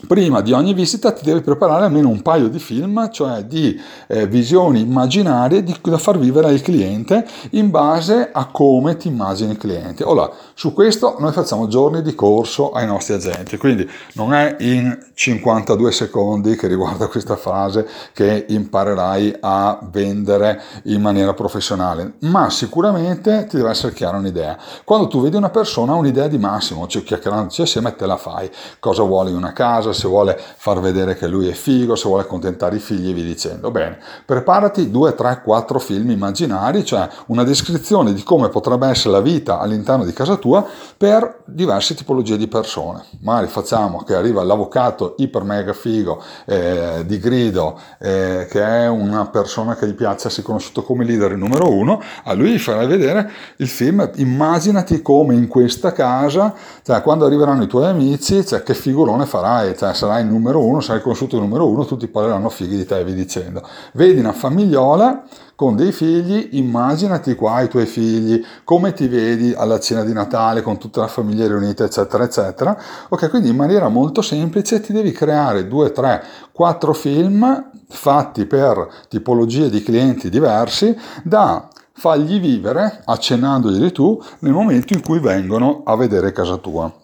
prima 0.07 0.41
di 0.41 0.53
ogni 0.53 0.75
visita 0.75 1.13
ti 1.13 1.25
devi 1.25 1.41
preparare 1.41 1.85
almeno 1.85 2.09
un 2.09 2.23
paio 2.23 2.49
di 2.49 2.59
film, 2.59 3.11
cioè 3.11 3.45
di 3.45 3.81
eh, 4.09 4.27
visioni 4.27 4.81
immaginarie 4.81 5.63
di, 5.63 5.77
da 5.83 5.99
far 5.99 6.19
vivere 6.19 6.49
al 6.49 6.61
cliente 6.61 7.27
in 7.51 7.71
base 7.71 8.31
a 8.33 8.47
come 8.47 8.97
ti 8.97 9.09
immagini 9.09 9.53
il 9.53 9.59
cliente. 9.59 10.05
Ora, 10.05 10.31
su 10.55 10.73
questo 10.73 11.17
noi 11.19 11.33
facciamo 11.33 11.69
giorni 11.69 12.03
di 12.03 12.15
corso 12.15 12.73
ai 12.73 12.87
nostri 12.87 13.15
agenti, 13.15 13.57
quindi 13.57 13.89
non 14.15 14.35
è 14.35 14.57
in 14.61 15.11
52 15.15 15.93
secondi 15.93 16.57
che 16.57 16.67
riguarda 16.67 17.07
questa 17.07 17.37
frase 17.37 17.87
che 18.13 18.47
imparerai 18.49 19.37
a 19.41 19.79
vendere 19.91 20.61
in 20.85 21.01
maniera 21.01 21.35
professionale, 21.35 22.15
ma 22.21 22.51
sicuramente 22.51 23.47
ti 23.49 23.57
deve 23.57 23.71
essere 23.71 23.93
chiara 23.93 24.17
un'idea. 24.17 24.59
Quando 24.85 25.09
tu 25.09 25.21
vedi 25.21 25.37
una 25.37 25.51
persona, 25.51 25.95
un'idea 25.95 26.29
di 26.29 26.39
massimo, 26.39 26.87
cioè 26.87 27.03
chiacchierandoci 27.03 27.63
assieme 27.63 27.95
te 27.95 28.07
la 28.07 28.17
fai. 28.17 28.51
Cosa 28.79 29.03
vuole 29.03 29.31
in 29.31 29.37
una 29.37 29.53
casa? 29.53 29.92
Casa, 29.93 30.01
se 30.01 30.09
vuole 30.09 30.39
far 30.57 30.81
vedere 30.81 31.15
che 31.15 31.29
lui 31.29 31.49
è 31.49 31.53
figo, 31.53 31.95
se 31.95 32.09
vuole 32.09 32.23
accontentare 32.23 32.77
i 32.77 32.81
figli 32.81 33.13
via 33.13 33.23
dicendo. 33.23 33.71
Bene, 33.71 33.99
preparati 34.25 34.91
2, 34.91 35.15
3, 35.15 35.43
4 35.45 35.79
film 35.79 36.11
immaginari, 36.11 36.85
cioè 36.85 37.09
una 37.27 37.45
descrizione 37.45 38.13
di 38.13 38.23
come 38.23 38.49
potrebbe 38.49 38.89
essere 38.89 39.13
la 39.13 39.21
vita 39.21 39.61
all'interno 39.61 40.05
di 40.05 40.13
casa 40.13 40.37
tua 40.37 40.67
per 40.97 41.43
diverse 41.45 41.95
tipologie 41.95 42.37
di 42.37 42.49
persone. 42.49 43.03
Magari 43.21 43.47
facciamo 43.47 44.03
che 44.03 44.15
arriva 44.15 44.43
l'avvocato 44.43 45.15
iper 45.19 45.43
mega 45.45 45.73
figo 45.73 46.23
eh, 46.47 47.05
di 47.07 47.19
grido, 47.19 47.79
eh, 47.99 48.47
che 48.51 48.63
è 48.63 48.89
una 48.89 49.27
persona 49.27 49.77
che 49.77 49.87
gli 49.87 49.95
piace 49.95 50.29
essere 50.29 50.43
conosciuto 50.43 50.83
come 50.83 51.05
leader 51.05 51.37
numero 51.37 51.71
uno, 51.71 52.01
a 52.25 52.33
lui 52.33 52.53
gli 52.53 52.59
farai 52.59 52.87
vedere 52.87 53.31
il 53.57 53.69
film, 53.69 54.11
immaginati 54.17 55.03
come 55.03 55.35
in 55.35 55.49
questa 55.49 55.93
casa, 55.93 56.55
cioè 56.83 57.03
quando 57.03 57.27
arriveranno 57.27 57.63
i 57.63 57.67
tuoi 57.67 57.87
amici, 57.87 58.45
cioè 58.45 58.63
che 58.63 58.75
figurone 58.75 59.27
farai, 59.27 59.77
cioè 59.83 59.95
sarai 59.95 60.23
il 60.23 60.29
numero 60.29 60.65
uno, 60.65 60.81
sarai 60.81 61.03
il 61.05 61.29
numero 61.33 61.69
uno, 61.69 61.85
tutti 61.85 62.07
parleranno 62.07 62.49
fighi 62.49 62.77
di 62.77 62.87
te 62.87 63.01
e 63.01 63.05
vi 63.05 63.15
dicendo. 63.15 63.67
Vedi 63.95 64.21
una 64.21 64.33
famigliola 64.33 65.25
con 65.57 65.75
dei 65.75 65.91
figli, 65.91 66.51
immaginati 66.53 67.35
qua 67.35 67.63
i 67.63 67.69
tuoi 67.69 67.87
figli, 67.87 68.41
come 68.63 68.93
ti 68.93 69.09
vedi 69.09 69.53
alla 69.57 69.81
cena 69.81 70.05
di 70.05 70.13
Natale 70.13 70.63
con 70.63 70.79
tutta 70.79 71.01
la 71.01 71.09
famiglia 71.09 71.49
riunita, 71.49 71.83
eccetera, 71.83 72.23
eccetera. 72.23 72.81
Ok, 73.09 73.29
quindi 73.29 73.49
in 73.49 73.57
maniera 73.57 73.89
molto 73.89 74.23
semplice 74.23 74.81
ti 74.81 74.93
devi 74.93 75.11
creare 75.11 75.67
due, 75.67 75.91
tre, 75.91 76.23
quattro 76.53 76.93
film 76.93 77.71
fatti 77.89 78.47
per 78.47 78.89
tipologie 79.09 79.69
di 79.69 79.83
clienti 79.83 80.31
diversi 80.31 80.97
da 81.25 81.69
fargli 81.93 82.41
vivere 82.41 83.03
accennandogli 83.05 83.91
tu 83.91 84.21
nel 84.41 84.53
momento 84.53 84.95
in 84.95 85.03
cui 85.03 85.19
vengono 85.19 85.83
a 85.85 85.97
vedere 85.97 86.31
casa 86.31 86.57
tua. 86.57 87.02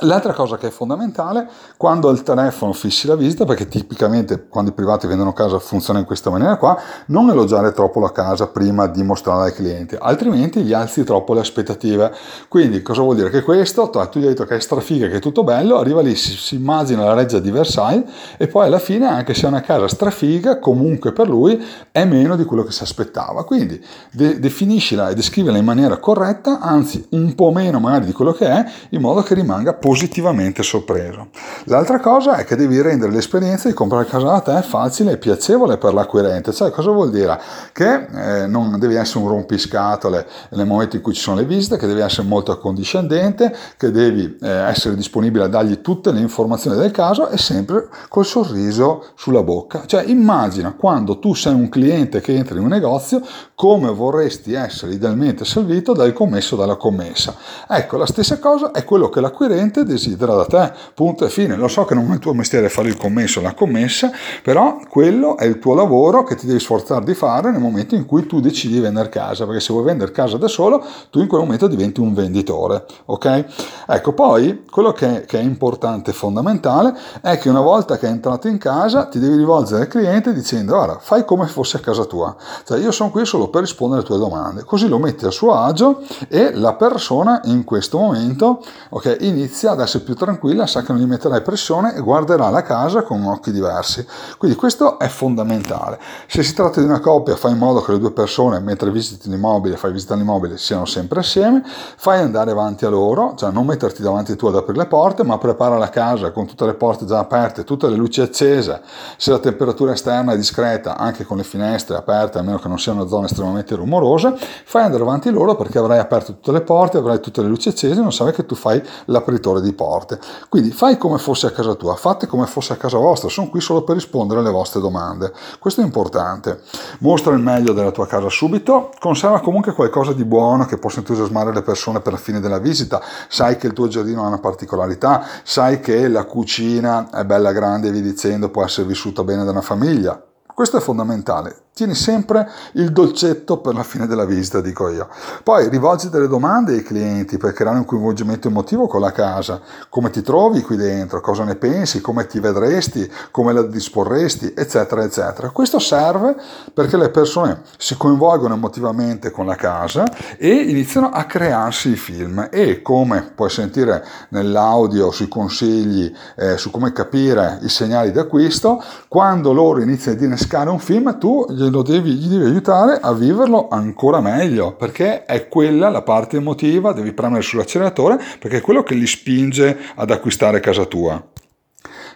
L'altra 0.00 0.32
cosa 0.32 0.56
che 0.56 0.66
è 0.66 0.70
fondamentale, 0.70 1.48
quando 1.76 2.08
al 2.08 2.22
telefono 2.22 2.72
fissi 2.72 3.06
la 3.06 3.14
visita, 3.14 3.44
perché 3.44 3.68
tipicamente 3.68 4.48
quando 4.48 4.70
i 4.70 4.74
privati 4.74 5.06
vendono 5.06 5.32
casa 5.32 5.60
funziona 5.60 6.00
in 6.00 6.04
questa 6.04 6.30
maniera 6.30 6.56
qua, 6.56 6.76
non 7.06 7.30
elogiare 7.30 7.70
troppo 7.70 8.00
la 8.00 8.10
casa 8.10 8.48
prima 8.48 8.88
di 8.88 9.04
mostrarla 9.04 9.44
ai 9.44 9.52
clienti, 9.52 9.96
altrimenti 9.98 10.62
gli 10.62 10.72
alzi 10.72 11.04
troppo 11.04 11.32
le 11.32 11.40
aspettative. 11.40 12.12
Quindi 12.48 12.82
cosa 12.82 13.02
vuol 13.02 13.14
dire? 13.14 13.30
Che 13.30 13.42
questo, 13.42 13.88
tu 13.88 14.18
gli 14.18 14.22
hai 14.22 14.30
detto 14.30 14.44
che 14.44 14.56
è 14.56 14.60
strafiga, 14.60 15.06
che 15.06 15.16
è 15.16 15.20
tutto 15.20 15.44
bello, 15.44 15.76
arriva 15.78 16.00
lì, 16.00 16.16
si, 16.16 16.32
si 16.32 16.56
immagina 16.56 17.04
la 17.04 17.14
reggia 17.14 17.38
di 17.38 17.52
Versailles 17.52 18.04
e 18.36 18.48
poi 18.48 18.66
alla 18.66 18.80
fine, 18.80 19.06
anche 19.06 19.32
se 19.32 19.44
è 19.44 19.48
una 19.48 19.60
casa 19.60 19.86
strafiga, 19.86 20.58
comunque 20.58 21.12
per 21.12 21.28
lui 21.28 21.62
è 21.92 22.04
meno 22.04 22.34
di 22.34 22.44
quello 22.44 22.64
che 22.64 22.72
si 22.72 22.82
aspettava. 22.82 23.44
Quindi 23.44 23.82
de- 24.10 24.40
definiscila 24.40 25.08
e 25.10 25.14
descrivila 25.14 25.56
in 25.56 25.64
maniera 25.64 25.98
corretta, 25.98 26.58
anzi 26.58 27.06
un 27.10 27.34
po' 27.36 27.52
meno 27.52 27.78
magari 27.78 28.06
di 28.06 28.12
quello 28.12 28.32
che 28.32 28.46
è, 28.46 28.64
in 28.90 29.00
modo 29.00 29.22
che 29.22 29.34
rimanga 29.34 29.72
positivamente 29.84 30.62
sorpreso. 30.62 31.28
L'altra 31.64 32.00
cosa 32.00 32.36
è 32.36 32.46
che 32.46 32.56
devi 32.56 32.80
rendere 32.80 33.12
l'esperienza 33.12 33.68
di 33.68 33.74
comprare 33.74 34.06
casa 34.06 34.24
da 34.24 34.40
te 34.40 34.62
facile 34.66 35.12
e 35.12 35.16
piacevole 35.18 35.76
per 35.76 35.92
l'acquirente. 35.92 36.54
Cioè, 36.54 36.70
cosa 36.70 36.90
vuol 36.90 37.10
dire? 37.10 37.38
Che 37.70 38.06
eh, 38.06 38.46
non 38.46 38.78
devi 38.78 38.94
essere 38.94 39.22
un 39.22 39.28
rompiscatole 39.28 40.26
nel 40.52 40.66
momento 40.66 40.96
in 40.96 41.02
cui 41.02 41.12
ci 41.12 41.20
sono 41.20 41.36
le 41.36 41.44
visite, 41.44 41.76
che 41.76 41.86
devi 41.86 42.00
essere 42.00 42.26
molto 42.26 42.50
accondiscendente, 42.50 43.54
che 43.76 43.90
devi 43.90 44.38
eh, 44.40 44.48
essere 44.48 44.94
disponibile 44.94 45.44
a 45.44 45.48
dargli 45.48 45.82
tutte 45.82 46.12
le 46.12 46.20
informazioni 46.20 46.78
del 46.78 46.90
caso 46.90 47.28
e 47.28 47.36
sempre 47.36 47.88
col 48.08 48.24
sorriso 48.24 49.08
sulla 49.16 49.42
bocca. 49.42 49.82
Cioè, 49.84 50.04
immagina 50.04 50.72
quando 50.72 51.18
tu 51.18 51.34
sei 51.34 51.52
un 51.52 51.68
cliente 51.68 52.22
che 52.22 52.34
entra 52.34 52.56
in 52.56 52.62
un 52.62 52.70
negozio, 52.70 53.20
come 53.54 53.90
vorresti 53.90 54.52
essere 54.52 54.94
idealmente 54.94 55.44
servito 55.44 55.92
dal 55.92 56.12
commesso 56.12 56.54
o 56.54 56.58
dalla 56.58 56.76
commessa. 56.76 57.36
Ecco, 57.68 57.96
la 57.96 58.06
stessa 58.06 58.38
cosa 58.38 58.72
è 58.72 58.84
quello 58.84 59.08
che 59.08 59.20
l'acquirente 59.20 59.84
desidera 59.84 60.34
da 60.34 60.44
te, 60.46 60.72
punto 60.92 61.24
e 61.24 61.30
fine. 61.30 61.54
Lo 61.54 61.68
so 61.68 61.84
che 61.84 61.94
non 61.94 62.10
è 62.10 62.14
il 62.14 62.18
tuo 62.18 62.34
mestiere 62.34 62.68
fare 62.68 62.88
il 62.88 62.96
commesso 62.96 63.38
o 63.38 63.42
la 63.42 63.54
commessa, 63.54 64.10
però 64.42 64.78
quello 64.88 65.36
è 65.36 65.44
il 65.44 65.58
tuo 65.60 65.74
lavoro 65.74 66.24
che 66.24 66.34
ti 66.34 66.46
devi 66.46 66.58
sforzare 66.58 67.04
di 67.04 67.14
fare 67.14 67.52
nel 67.52 67.60
momento 67.60 67.94
in 67.94 68.06
cui 68.06 68.26
tu 68.26 68.40
decidi 68.40 68.74
di 68.74 68.80
vendere 68.80 69.08
casa, 69.08 69.44
perché 69.44 69.60
se 69.60 69.72
vuoi 69.72 69.84
vendere 69.84 70.10
casa 70.10 70.36
da 70.36 70.48
solo, 70.48 70.84
tu 71.10 71.20
in 71.20 71.28
quel 71.28 71.42
momento 71.42 71.68
diventi 71.68 72.00
un 72.00 72.12
venditore, 72.12 72.84
ok? 73.06 73.44
Ecco, 73.86 74.12
poi 74.12 74.64
quello 74.68 74.92
che, 74.92 75.24
che 75.26 75.38
è 75.38 75.42
importante 75.42 76.10
e 76.10 76.14
fondamentale 76.14 76.92
è 77.20 77.38
che 77.38 77.48
una 77.48 77.60
volta 77.60 77.98
che 77.98 78.06
è 78.06 78.10
entrato 78.10 78.48
in 78.48 78.58
casa 78.58 79.06
ti 79.06 79.20
devi 79.20 79.36
rivolgere 79.36 79.82
al 79.82 79.88
cliente 79.88 80.32
dicendo, 80.32 80.74
guarda, 80.74 80.98
fai 80.98 81.24
come 81.24 81.46
fosse 81.46 81.76
a 81.76 81.80
casa 81.80 82.04
tua, 82.04 82.34
cioè 82.64 82.78
io 82.80 82.90
sono 82.90 83.10
qui 83.10 83.24
solo 83.24 83.43
per 83.48 83.62
rispondere 83.62 84.00
alle 84.00 84.08
tue 84.08 84.18
domande, 84.18 84.64
così 84.64 84.88
lo 84.88 84.98
metti 84.98 85.24
a 85.24 85.30
suo 85.30 85.54
agio 85.54 86.02
e 86.28 86.52
la 86.54 86.74
persona 86.74 87.40
in 87.44 87.64
questo 87.64 87.98
momento, 87.98 88.62
ok, 88.90 89.16
inizia 89.20 89.54
inizia 89.54 89.70
ad 89.72 89.80
essere 89.80 90.04
più 90.04 90.14
tranquilla, 90.14 90.66
sa 90.66 90.82
che 90.82 90.92
non 90.92 91.00
gli 91.00 91.06
metterai 91.06 91.40
pressione 91.42 91.94
e 91.94 92.00
guarderà 92.00 92.50
la 92.50 92.62
casa 92.62 93.02
con 93.02 93.24
occhi 93.24 93.52
diversi. 93.52 94.04
Quindi 94.36 94.56
questo 94.56 94.98
è 94.98 95.08
fondamentale. 95.08 95.98
Se 96.26 96.42
si 96.42 96.54
tratta 96.54 96.80
di 96.80 96.86
una 96.86 97.00
coppia, 97.00 97.36
fai 97.36 97.52
in 97.52 97.58
modo 97.58 97.80
che 97.80 97.92
le 97.92 97.98
due 97.98 98.10
persone, 98.10 98.58
mentre 98.60 98.90
visiti 98.90 99.28
l'immobile, 99.28 99.76
fai 99.76 99.92
visita 99.92 100.14
all'immobile, 100.14 100.58
siano 100.58 100.84
sempre 100.84 101.20
assieme, 101.20 101.62
fai 101.64 102.20
andare 102.20 102.50
avanti 102.50 102.84
a 102.84 102.88
loro, 102.88 103.34
cioè 103.36 103.50
non 103.50 103.66
metterti 103.66 104.02
davanti 104.02 104.34
tu 104.36 104.46
ad 104.46 104.56
aprire 104.56 104.78
le 104.78 104.86
porte, 104.86 105.22
ma 105.22 105.38
prepara 105.38 105.78
la 105.78 105.88
casa 105.88 106.32
con 106.32 106.46
tutte 106.46 106.66
le 106.66 106.74
porte 106.74 107.04
già 107.06 107.18
aperte, 107.18 107.64
tutte 107.64 107.88
le 107.88 107.96
luci 107.96 108.20
accese. 108.20 108.82
Se 109.16 109.30
la 109.30 109.38
temperatura 109.38 109.92
esterna 109.92 110.32
è 110.32 110.36
discreta, 110.36 110.96
anche 110.96 111.24
con 111.24 111.36
le 111.36 111.44
finestre 111.44 111.96
aperte, 111.96 112.38
a 112.38 112.42
meno 112.42 112.58
che 112.58 112.68
non 112.68 112.78
sia 112.78 112.92
una 112.92 113.06
zona 113.06 113.26
estremamente 113.26 113.33
rumorosa, 113.74 114.34
fai 114.64 114.84
andare 114.84 115.02
avanti 115.02 115.30
loro 115.30 115.54
perché 115.56 115.78
avrai 115.78 115.98
aperto 115.98 116.34
tutte 116.34 116.52
le 116.52 116.60
porte, 116.60 116.98
avrai 116.98 117.20
tutte 117.20 117.42
le 117.42 117.48
luci 117.48 117.68
accese, 117.68 118.00
non 118.00 118.12
sai 118.12 118.32
che 118.32 118.46
tu 118.46 118.54
fai 118.54 118.82
l'apritore 119.06 119.60
di 119.60 119.72
porte. 119.72 120.18
Quindi 120.48 120.70
fai 120.70 120.96
come 120.96 121.18
fosse 121.18 121.46
a 121.46 121.50
casa 121.50 121.74
tua, 121.74 121.94
fate 121.96 122.26
come 122.26 122.46
fosse 122.46 122.72
a 122.72 122.76
casa 122.76 122.98
vostra, 122.98 123.28
sono 123.28 123.48
qui 123.48 123.60
solo 123.60 123.82
per 123.82 123.94
rispondere 123.96 124.40
alle 124.40 124.50
vostre 124.50 124.80
domande. 124.80 125.32
Questo 125.58 125.80
è 125.80 125.84
importante. 125.84 126.60
Mostra 127.00 127.32
il 127.34 127.40
meglio 127.40 127.72
della 127.72 127.90
tua 127.90 128.06
casa 128.06 128.28
subito, 128.28 128.90
conserva 128.98 129.40
comunque 129.40 129.72
qualcosa 129.72 130.12
di 130.12 130.24
buono 130.24 130.66
che 130.66 130.78
possa 130.78 130.98
entusiasmare 130.98 131.52
le 131.52 131.62
persone 131.62 132.00
per 132.00 132.12
la 132.12 132.18
fine 132.18 132.40
della 132.40 132.58
visita. 132.58 133.00
Sai 133.28 133.56
che 133.56 133.66
il 133.66 133.72
tuo 133.72 133.88
giardino 133.88 134.24
ha 134.24 134.28
una 134.28 134.38
particolarità, 134.38 135.24
sai 135.42 135.80
che 135.80 136.08
la 136.08 136.24
cucina 136.24 137.10
è 137.10 137.24
bella 137.24 137.52
grande 137.52 137.90
via 137.90 138.02
dicendo, 138.02 138.50
può 138.50 138.64
essere 138.64 138.86
vissuta 138.86 139.24
bene 139.24 139.44
da 139.44 139.50
una 139.50 139.62
famiglia. 139.62 140.22
Questo 140.46 140.76
è 140.76 140.80
fondamentale 140.80 141.63
tieni 141.74 141.96
sempre 141.96 142.48
il 142.74 142.92
dolcetto 142.92 143.58
per 143.58 143.74
la 143.74 143.82
fine 143.82 144.06
della 144.06 144.24
visita, 144.24 144.60
dico 144.60 144.88
io. 144.88 145.08
Poi 145.42 145.68
rivolgi 145.68 146.08
delle 146.08 146.28
domande 146.28 146.72
ai 146.72 146.84
clienti 146.84 147.36
per 147.36 147.52
creare 147.52 147.78
un 147.78 147.84
coinvolgimento 147.84 148.46
emotivo 148.46 148.86
con 148.86 149.00
la 149.00 149.10
casa, 149.10 149.60
come 149.88 150.10
ti 150.10 150.22
trovi 150.22 150.62
qui 150.62 150.76
dentro, 150.76 151.20
cosa 151.20 151.42
ne 151.42 151.56
pensi, 151.56 152.00
come 152.00 152.26
ti 152.26 152.38
vedresti, 152.38 153.10
come 153.32 153.52
la 153.52 153.62
disporresti, 153.62 154.54
eccetera, 154.56 155.02
eccetera. 155.02 155.50
Questo 155.50 155.80
serve 155.80 156.36
perché 156.72 156.96
le 156.96 157.10
persone 157.10 157.62
si 157.76 157.96
coinvolgono 157.96 158.54
emotivamente 158.54 159.32
con 159.32 159.44
la 159.44 159.56
casa 159.56 160.04
e 160.38 160.54
iniziano 160.54 161.10
a 161.10 161.24
crearsi 161.24 161.90
i 161.90 161.96
film. 161.96 162.48
E 162.52 162.82
come 162.82 163.32
puoi 163.34 163.50
sentire 163.50 164.06
nell'audio 164.28 165.10
sui 165.10 165.26
consigli 165.26 166.12
eh, 166.36 166.56
su 166.56 166.70
come 166.70 166.92
capire 166.92 167.58
i 167.62 167.68
segnali 167.68 168.12
d'acquisto, 168.12 168.80
quando 169.08 169.52
loro 169.52 169.80
iniziano 169.80 170.16
ad 170.16 170.22
innescare 170.22 170.70
un 170.70 170.78
film, 170.78 171.18
tu 171.18 171.44
gli 171.48 171.62
glielo 171.64 171.82
devi, 171.82 172.12
gli 172.12 172.28
devi 172.28 172.44
aiutare 172.44 172.98
a 173.00 173.12
viverlo 173.12 173.68
ancora 173.68 174.20
meglio, 174.20 174.74
perché 174.74 175.24
è 175.24 175.48
quella 175.48 175.88
la 175.88 176.02
parte 176.02 176.36
emotiva, 176.36 176.92
devi 176.92 177.12
premere 177.12 177.42
sull'acceleratore, 177.42 178.20
perché 178.38 178.58
è 178.58 178.60
quello 178.60 178.82
che 178.82 178.94
li 178.94 179.06
spinge 179.06 179.76
ad 179.94 180.10
acquistare 180.10 180.60
casa 180.60 180.84
tua. 180.84 181.32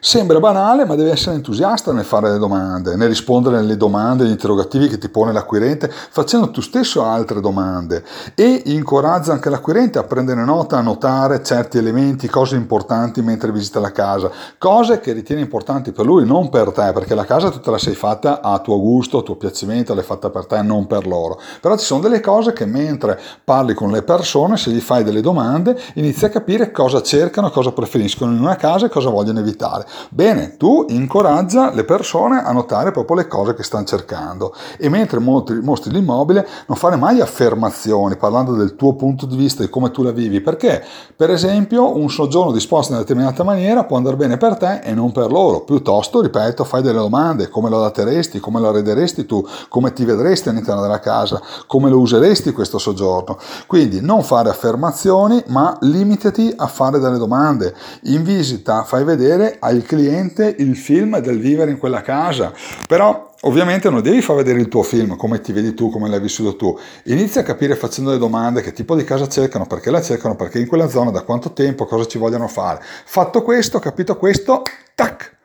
Sembra 0.01 0.39
banale, 0.39 0.85
ma 0.85 0.95
devi 0.95 1.11
essere 1.11 1.35
entusiasta 1.35 1.93
nel 1.93 2.05
fare 2.05 2.31
le 2.31 2.39
domande, 2.39 2.95
nel 2.95 3.09
rispondere 3.09 3.59
alle 3.59 3.77
domande, 3.77 4.23
agli 4.23 4.31
interrogativi 4.31 4.87
che 4.87 4.97
ti 4.97 5.09
pone 5.09 5.33
l'acquirente, 5.33 5.91
facendo 5.91 6.53
tu 6.53 6.61
stesso 6.61 7.05
altre 7.05 7.41
domande 7.41 8.05
e 8.37 8.63
incoraggia 8.67 9.33
anche 9.33 9.51
l'acquirente 9.51 9.99
a 9.99 10.05
prendere 10.05 10.45
nota, 10.45 10.79
a 10.79 10.83
notare 10.83 11.43
certi 11.43 11.79
elementi, 11.79 12.29
cose 12.29 12.55
importanti 12.55 13.23
mentre 13.23 13.51
visita 13.51 13.81
la 13.81 13.91
casa, 13.91 14.31
cose 14.57 15.01
che 15.01 15.13
ritiene 15.13 15.41
importanti 15.41 15.91
per 15.91 16.07
lui, 16.07 16.25
non 16.25 16.49
per 16.49 16.71
te, 16.71 16.93
perché 16.93 17.17
la 17.17 17.25
casa 17.25 17.51
tu 17.51 17.59
te 17.59 17.73
la 17.73 17.79
sei 17.79 17.97
fatta 17.97 18.41
a 18.41 18.61
tuo 18.61 18.79
gusto, 18.79 19.19
a 19.19 19.23
tuo 19.23 19.35
piacimento, 19.35 19.95
l'hai 19.95 20.05
fatta 20.05 20.31
per 20.31 20.47
te, 20.47 20.63
non 20.63 20.87
per 20.87 21.09
loro. 21.09 21.41
Però 21.61 21.77
ci 21.77 21.85
sono 21.85 22.03
delle 22.03 22.21
cose 22.21 22.53
che 22.53 22.67
mentre 22.67 23.19
parli 23.43 23.75
con 23.75 23.91
le 23.91 24.03
persone, 24.03 24.57
se 24.59 24.71
gli 24.71 24.81
fai 24.81 25.03
delle 25.03 25.21
domande, 25.21 25.77
inizi 25.95 26.25
a 26.25 26.29
capire 26.29 26.71
cosa 26.71 27.03
cercano, 27.03 27.51
cosa 27.51 27.73
preferiscono 27.73 28.33
in 28.33 28.39
una 28.39 28.55
casa 28.55 28.87
e 28.87 28.91
cosa 28.91 29.11
vogliono 29.11 29.41
evitare. 29.41 29.87
Bene, 30.11 30.57
tu 30.57 30.87
incoraggia 30.89 31.73
le 31.73 31.85
persone 31.85 32.43
a 32.43 32.53
notare 32.53 32.91
proprio 32.91 33.17
le 33.17 33.27
cose 33.27 33.55
che 33.55 33.63
stanno 33.63 33.85
cercando 33.85 34.55
e 34.79 34.89
mentre 34.89 35.19
mostri, 35.19 35.91
l'immobile 35.91 36.47
non 36.67 36.77
fare 36.77 36.97
mai 36.97 37.21
affermazioni 37.21 38.17
parlando 38.17 38.53
del 38.53 38.77
tuo 38.77 38.95
punto 38.95 39.27
di 39.27 39.37
vista 39.37 39.63
e 39.63 39.69
come 39.69 39.91
tu 39.91 40.03
la 40.03 40.13
vivi, 40.13 40.41
perché 40.41 40.85
per 41.15 41.31
esempio 41.31 41.97
un 41.97 42.11
soggiorno 42.11 42.53
disposto 42.53 42.93
in 42.93 42.99
una 42.99 43.07
determinata 43.07 43.43
maniera 43.43 43.85
può 43.85 43.97
andare 43.97 44.17
bene 44.17 44.37
per 44.37 44.57
te 44.57 44.81
e 44.81 44.95
non 44.95 45.13
per 45.13 45.31
loro, 45.31 45.61
piuttosto, 45.61 46.21
ripeto, 46.21 46.65
fai 46.65 46.83
delle 46.83 46.99
domande, 46.99 47.49
come 47.49 47.69
lo 47.69 47.79
adatteresti, 47.79 48.41
come 48.41 48.61
lo 48.61 48.69
arrederesti 48.69 49.27
tu, 49.27 49.45
come 49.69 49.93
ti 49.93 50.05
vedresti 50.05 50.49
all'interno 50.49 50.83
della 50.83 51.01
casa, 51.01 51.41
come 51.67 51.91
lo 51.91 51.99
useresti 51.99 52.53
questo 52.53 52.79
soggiorno. 52.79 53.39
Quindi 53.67 54.01
non 54.01 54.23
fare 54.23 54.51
affermazioni, 54.51 55.43
ma 55.49 55.77
limitati 55.81 56.53
a 56.57 56.67
fare 56.67 56.99
delle 56.99 57.19
domande. 57.19 57.75
In 58.05 58.23
visita 58.23 58.83
fai 58.83 59.05
vedere 59.05 59.57
ai 59.61 59.78
il 59.79 59.85
cliente 59.85 60.55
il 60.59 60.77
film 60.77 61.19
del 61.21 61.39
vivere 61.39 61.71
in 61.71 61.79
quella 61.79 62.03
casa. 62.03 62.53
Però 62.87 63.33
ovviamente 63.43 63.89
non 63.89 64.03
devi 64.03 64.21
far 64.21 64.37
vedere 64.37 64.61
il 64.61 64.69
tuo 64.69 64.83
film, 64.83 65.17
come 65.17 65.41
ti 65.41 65.53
vedi 65.53 65.75
tu, 65.75 65.91
come 65.91 66.09
l'hai 66.09 66.21
vissuto 66.21 66.57
tu. 66.57 66.79
Inizia 67.05 67.41
a 67.41 67.45
capire 67.45 67.77
facendo 67.77 68.11
le 68.11 68.19
domande 68.19 68.61
che 68.61 68.73
tipo 68.73 68.95
di 68.95 69.05
casa 69.05 69.29
cercano, 69.29 69.67
perché 69.67 69.91
la 69.91 70.03
cercano, 70.03 70.37
perché 70.37 70.59
in 70.59 70.67
quella 70.67 70.89
zona, 70.89 71.11
da 71.11 71.23
quanto 71.23 71.53
tempo, 71.53 71.87
cosa 71.87 72.07
ci 72.07 72.19
vogliono 72.19 72.49
fare. 72.49 72.81
Fatto 72.83 73.43
questo, 73.43 73.79
capito 73.79 74.17
questo, 74.17 74.63
tac, 74.95 75.37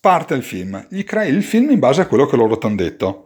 parte 0.00 0.34
il 0.34 0.42
film. 0.42 0.86
Gli 0.88 1.04
crei 1.04 1.32
il 1.34 1.42
film 1.42 1.70
in 1.70 1.78
base 1.78 2.02
a 2.02 2.06
quello 2.06 2.26
che 2.26 2.36
loro 2.36 2.58
ti 2.58 2.66
hanno 2.66 2.76
detto. 2.76 3.24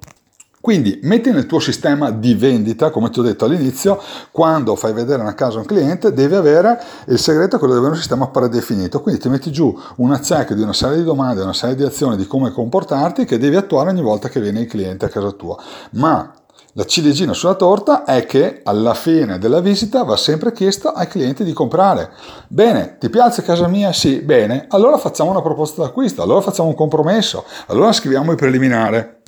Quindi 0.63 1.01
metti 1.03 1.33
nel 1.33 1.47
tuo 1.47 1.59
sistema 1.59 2.13
di 2.13 2.35
vendita, 2.35 2.91
come 2.91 3.11
ti 3.11 3.19
ho 3.19 3.23
detto 3.23 3.47
all'inizio, 3.47 4.01
quando 4.31 4.77
fai 4.77 4.93
vedere 4.93 5.21
una 5.21 5.35
casa 5.35 5.57
a 5.57 5.63
un 5.63 5.67
cliente 5.67 6.13
devi 6.13 6.37
avere 6.37 6.81
il 7.09 7.19
segreto 7.19 7.59
quello 7.59 7.73
di 7.73 7.81
avere 7.81 7.95
un 7.95 7.99
sistema 7.99 8.29
predefinito, 8.29 9.01
quindi 9.01 9.21
ti 9.21 9.29
metti 9.29 9.51
giù 9.51 9.77
una 9.97 10.21
check 10.21 10.53
di 10.53 10.63
una 10.63 10.73
serie 10.73 10.99
di 10.99 11.03
domande, 11.03 11.43
una 11.43 11.53
serie 11.53 11.75
di 11.75 11.83
azioni 11.83 12.17
di 12.17 12.29
come 12.29 12.53
comportarti 12.53 13.25
che 13.25 13.39
devi 13.39 13.57
attuare 13.57 13.91
ogni 13.91 14.03
volta 14.03 14.29
che 14.29 14.41
viene 14.41 14.61
il 14.61 14.69
cliente 14.69 15.07
a 15.07 15.09
casa 15.09 15.33
tua. 15.33 15.61
Ma 15.95 16.33
la 16.75 16.85
ciliegina 16.85 17.33
sulla 17.33 17.55
torta 17.55 18.05
è 18.05 18.25
che 18.25 18.61
alla 18.63 18.95
fine 18.95 19.41
della 19.41 19.59
visita 19.59 20.05
va 20.05 20.17
sempre 20.17 20.53
chiesto 20.53 20.91
ai 20.91 21.09
clienti 21.09 21.43
di 21.43 21.53
comprare. 21.53 22.13
Bene, 22.47 22.99
ti 23.01 23.11
piace 23.11 23.43
casa 23.43 23.67
mia? 23.67 23.93
Sì, 23.93 24.21
bene, 24.21 24.67
allora 24.69 24.97
facciamo 24.97 25.33
una 25.33 25.43
proposta 25.43 25.83
d'acquisto, 25.83 26.23
allora 26.23 26.41
facciamo 26.41 26.69
un 26.69 26.77
compromesso, 26.77 27.45
allora 27.67 27.93
scriviamo 27.93 28.31
il 28.31 28.37
preliminare 28.37 29.22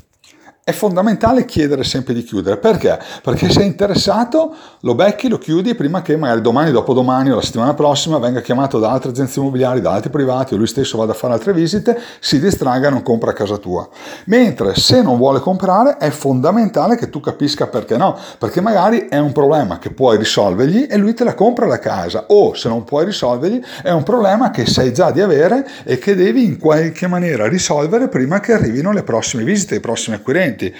è 0.67 0.73
fondamentale 0.73 1.45
chiedere 1.45 1.85
sempre 1.85 2.15
di 2.15 2.23
chiudere. 2.23 2.57
Perché? 2.57 2.99
Perché 3.23 3.51
sei 3.51 3.67
interessato, 3.67 4.55
lo 4.81 4.95
becchi, 4.95 5.29
lo 5.29 5.37
chiudi 5.37 5.75
prima 5.75 6.01
che 6.01 6.17
magari 6.17 6.41
domani, 6.41 6.71
dopodomani 6.71 7.31
o 7.31 7.35
la 7.35 7.43
settimana 7.43 7.75
prossima 7.75 8.17
venga 8.17 8.41
chiamato 8.41 8.79
da 8.79 8.91
altre 8.91 9.11
agenzie 9.11 9.43
immobiliari, 9.43 9.83
da 9.83 9.93
altri 9.93 10.09
privati 10.09 10.55
o 10.55 10.57
lui 10.57 10.67
stesso 10.67 10.97
vada 10.97 11.13
a 11.13 11.15
fare 11.15 11.35
altre 11.35 11.53
visite, 11.53 12.01
si 12.19 12.41
distraga 12.41 12.89
e 12.89 12.91
non 12.91 13.03
compra 13.03 13.33
a 13.33 13.35
casa 13.35 13.59
tua. 13.59 13.87
Mentre 14.25 14.75
se 14.75 15.03
non 15.03 15.19
vuole 15.19 15.41
comprare 15.41 15.99
è 15.99 16.09
fondamentale 16.09 16.97
che 16.97 17.11
tu 17.11 17.21
capisca 17.21 17.67
perché 17.67 17.99
no, 17.99 18.17
perché 18.39 18.63
magari 18.63 19.09
è 19.11 19.19
un 19.19 19.33
problema 19.33 19.79
che 19.79 19.91
puoi 19.91 20.17
risolvergli 20.17 20.87
e 20.89 20.97
lui 20.97 21.13
te 21.13 21.25
la 21.25 21.35
compra 21.35 21.67
la 21.67 21.79
casa 21.79 22.25
o 22.29 22.55
se 22.55 22.71
non 22.71 22.85
puoi 22.85 23.05
risolvergli 23.05 23.63
è 23.83 23.91
un 23.91 24.03
problema 24.03 24.51
che 24.51 24.65
sai 24.65 24.95
già 24.95 25.11
di 25.11 25.21
avere 25.21 25.67
e 25.85 25.99
che 25.99 26.15
devi 26.15 26.43
in 26.43 26.57
qualche 26.57 27.07
maniera 27.07 27.47
risolvere 27.49 28.09
prima 28.09 28.41
che 28.41 28.55
arrivino 28.55 28.93
le 28.93 29.03
prossime 29.03 29.45
visite, 29.45 29.75
i 29.75 29.81
prossimi 29.81 30.17
acquirenti 30.17 30.53
clienti. 30.55 30.75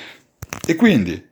E 0.67 0.77
quindi 0.77 1.29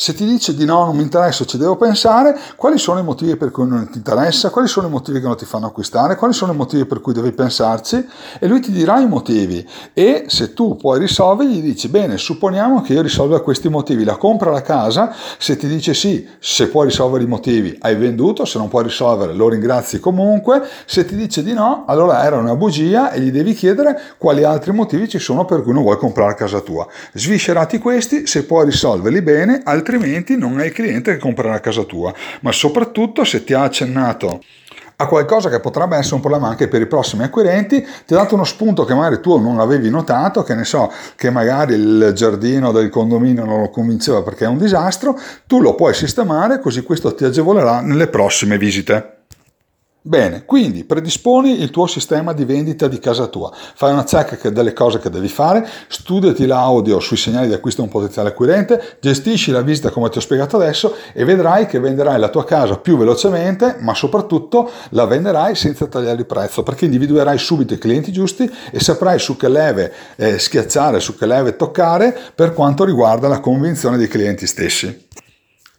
se 0.00 0.14
ti 0.14 0.24
dice 0.24 0.54
di 0.54 0.64
no, 0.64 0.86
non 0.86 0.96
mi 0.96 1.02
interessa, 1.02 1.44
ci 1.44 1.58
devo 1.58 1.76
pensare, 1.76 2.34
quali 2.56 2.78
sono 2.78 3.00
i 3.00 3.02
motivi 3.02 3.36
per 3.36 3.50
cui 3.50 3.66
non 3.66 3.86
ti 3.90 3.98
interessa, 3.98 4.48
quali 4.48 4.66
sono 4.66 4.86
i 4.86 4.90
motivi 4.90 5.20
che 5.20 5.26
non 5.26 5.36
ti 5.36 5.44
fanno 5.44 5.66
acquistare, 5.66 6.16
quali 6.16 6.32
sono 6.32 6.52
i 6.52 6.56
motivi 6.56 6.86
per 6.86 7.02
cui 7.02 7.12
devi 7.12 7.32
pensarci 7.32 8.08
e 8.38 8.46
lui 8.46 8.60
ti 8.60 8.72
dirà 8.72 8.98
i 8.98 9.06
motivi 9.06 9.68
e 9.92 10.24
se 10.28 10.54
tu 10.54 10.76
puoi 10.76 11.00
risolverli 11.00 11.56
gli 11.56 11.60
dici 11.60 11.88
bene, 11.88 12.16
supponiamo 12.16 12.80
che 12.80 12.94
io 12.94 13.02
risolva 13.02 13.42
questi 13.42 13.68
motivi, 13.68 14.04
la 14.04 14.16
compra 14.16 14.50
la 14.50 14.62
casa, 14.62 15.14
se 15.36 15.58
ti 15.58 15.68
dice 15.68 15.92
sì, 15.92 16.26
se 16.38 16.68
puoi 16.68 16.86
risolvere 16.86 17.24
i 17.24 17.26
motivi 17.26 17.76
hai 17.80 17.94
venduto, 17.96 18.46
se 18.46 18.56
non 18.56 18.68
puoi 18.68 18.84
risolvere 18.84 19.34
lo 19.34 19.50
ringrazi 19.50 20.00
comunque, 20.00 20.62
se 20.86 21.04
ti 21.04 21.14
dice 21.14 21.42
di 21.42 21.52
no, 21.52 21.84
allora 21.86 22.24
era 22.24 22.38
una 22.38 22.56
bugia 22.56 23.12
e 23.12 23.20
gli 23.20 23.30
devi 23.30 23.52
chiedere 23.52 24.00
quali 24.16 24.44
altri 24.44 24.72
motivi 24.72 25.10
ci 25.10 25.18
sono 25.18 25.44
per 25.44 25.62
cui 25.62 25.74
non 25.74 25.82
vuoi 25.82 25.98
comprare 25.98 26.34
casa 26.36 26.60
tua. 26.60 26.86
Sviscerati 27.12 27.78
questi, 27.78 28.26
se 28.26 28.44
puoi 28.44 28.64
risolverli 28.64 29.20
bene, 29.20 29.60
altrimenti 29.62 29.88
altrimenti 29.90 30.36
non 30.36 30.60
è 30.60 30.66
il 30.66 30.72
cliente 30.72 31.12
che 31.12 31.18
comprerà 31.18 31.54
a 31.54 31.60
casa 31.60 31.82
tua, 31.82 32.14
ma 32.42 32.52
soprattutto 32.52 33.24
se 33.24 33.42
ti 33.42 33.52
ha 33.52 33.62
accennato 33.62 34.40
a 34.96 35.06
qualcosa 35.06 35.48
che 35.48 35.60
potrebbe 35.60 35.96
essere 35.96 36.16
un 36.16 36.20
problema 36.20 36.48
anche 36.48 36.68
per 36.68 36.80
i 36.82 36.86
prossimi 36.86 37.24
acquirenti, 37.24 37.84
ti 38.06 38.14
ha 38.14 38.18
dato 38.18 38.34
uno 38.34 38.44
spunto 38.44 38.84
che 38.84 38.94
magari 38.94 39.20
tu 39.20 39.38
non 39.38 39.58
avevi 39.58 39.88
notato, 39.88 40.42
che 40.42 40.54
ne 40.54 40.64
so, 40.64 40.92
che 41.16 41.30
magari 41.30 41.74
il 41.74 42.12
giardino 42.14 42.70
del 42.70 42.90
condominio 42.90 43.44
non 43.44 43.62
lo 43.62 43.70
convinceva 43.70 44.22
perché 44.22 44.44
è 44.44 44.48
un 44.48 44.58
disastro, 44.58 45.18
tu 45.46 45.60
lo 45.60 45.74
puoi 45.74 45.94
sistemare 45.94 46.60
così 46.60 46.82
questo 46.82 47.14
ti 47.14 47.24
agevolerà 47.24 47.80
nelle 47.80 48.08
prossime 48.08 48.58
visite. 48.58 49.19
Bene, 50.02 50.46
quindi 50.46 50.84
predisponi 50.84 51.60
il 51.60 51.68
tuo 51.68 51.86
sistema 51.86 52.32
di 52.32 52.46
vendita 52.46 52.88
di 52.88 52.98
casa 52.98 53.26
tua, 53.26 53.52
fai 53.52 53.92
una 53.92 54.04
check 54.04 54.48
delle 54.48 54.72
cose 54.72 54.98
che 54.98 55.10
devi 55.10 55.28
fare, 55.28 55.68
studiati 55.88 56.46
l'audio 56.46 57.00
sui 57.00 57.18
segnali 57.18 57.48
di 57.48 57.52
acquisto 57.52 57.82
di 57.82 57.88
un 57.88 57.92
potenziale 57.92 58.30
acquirente, 58.30 58.96
gestisci 58.98 59.50
la 59.50 59.60
visita 59.60 59.90
come 59.90 60.08
ti 60.08 60.16
ho 60.16 60.22
spiegato 60.22 60.56
adesso 60.56 60.96
e 61.12 61.22
vedrai 61.26 61.66
che 61.66 61.80
venderai 61.80 62.18
la 62.18 62.30
tua 62.30 62.46
casa 62.46 62.78
più 62.78 62.96
velocemente, 62.96 63.76
ma 63.80 63.92
soprattutto 63.92 64.70
la 64.90 65.04
venderai 65.04 65.54
senza 65.54 65.86
tagliare 65.86 66.20
il 66.20 66.26
prezzo, 66.26 66.62
perché 66.62 66.86
individuerai 66.86 67.36
subito 67.36 67.74
i 67.74 67.78
clienti 67.78 68.10
giusti 68.10 68.50
e 68.70 68.80
saprai 68.80 69.18
su 69.18 69.36
che 69.36 69.50
leve 69.50 69.92
eh, 70.16 70.38
schiacciare, 70.38 70.98
su 70.98 71.14
che 71.14 71.26
leve 71.26 71.56
toccare 71.56 72.18
per 72.34 72.54
quanto 72.54 72.84
riguarda 72.84 73.28
la 73.28 73.40
convinzione 73.40 73.98
dei 73.98 74.08
clienti 74.08 74.46
stessi. 74.46 75.08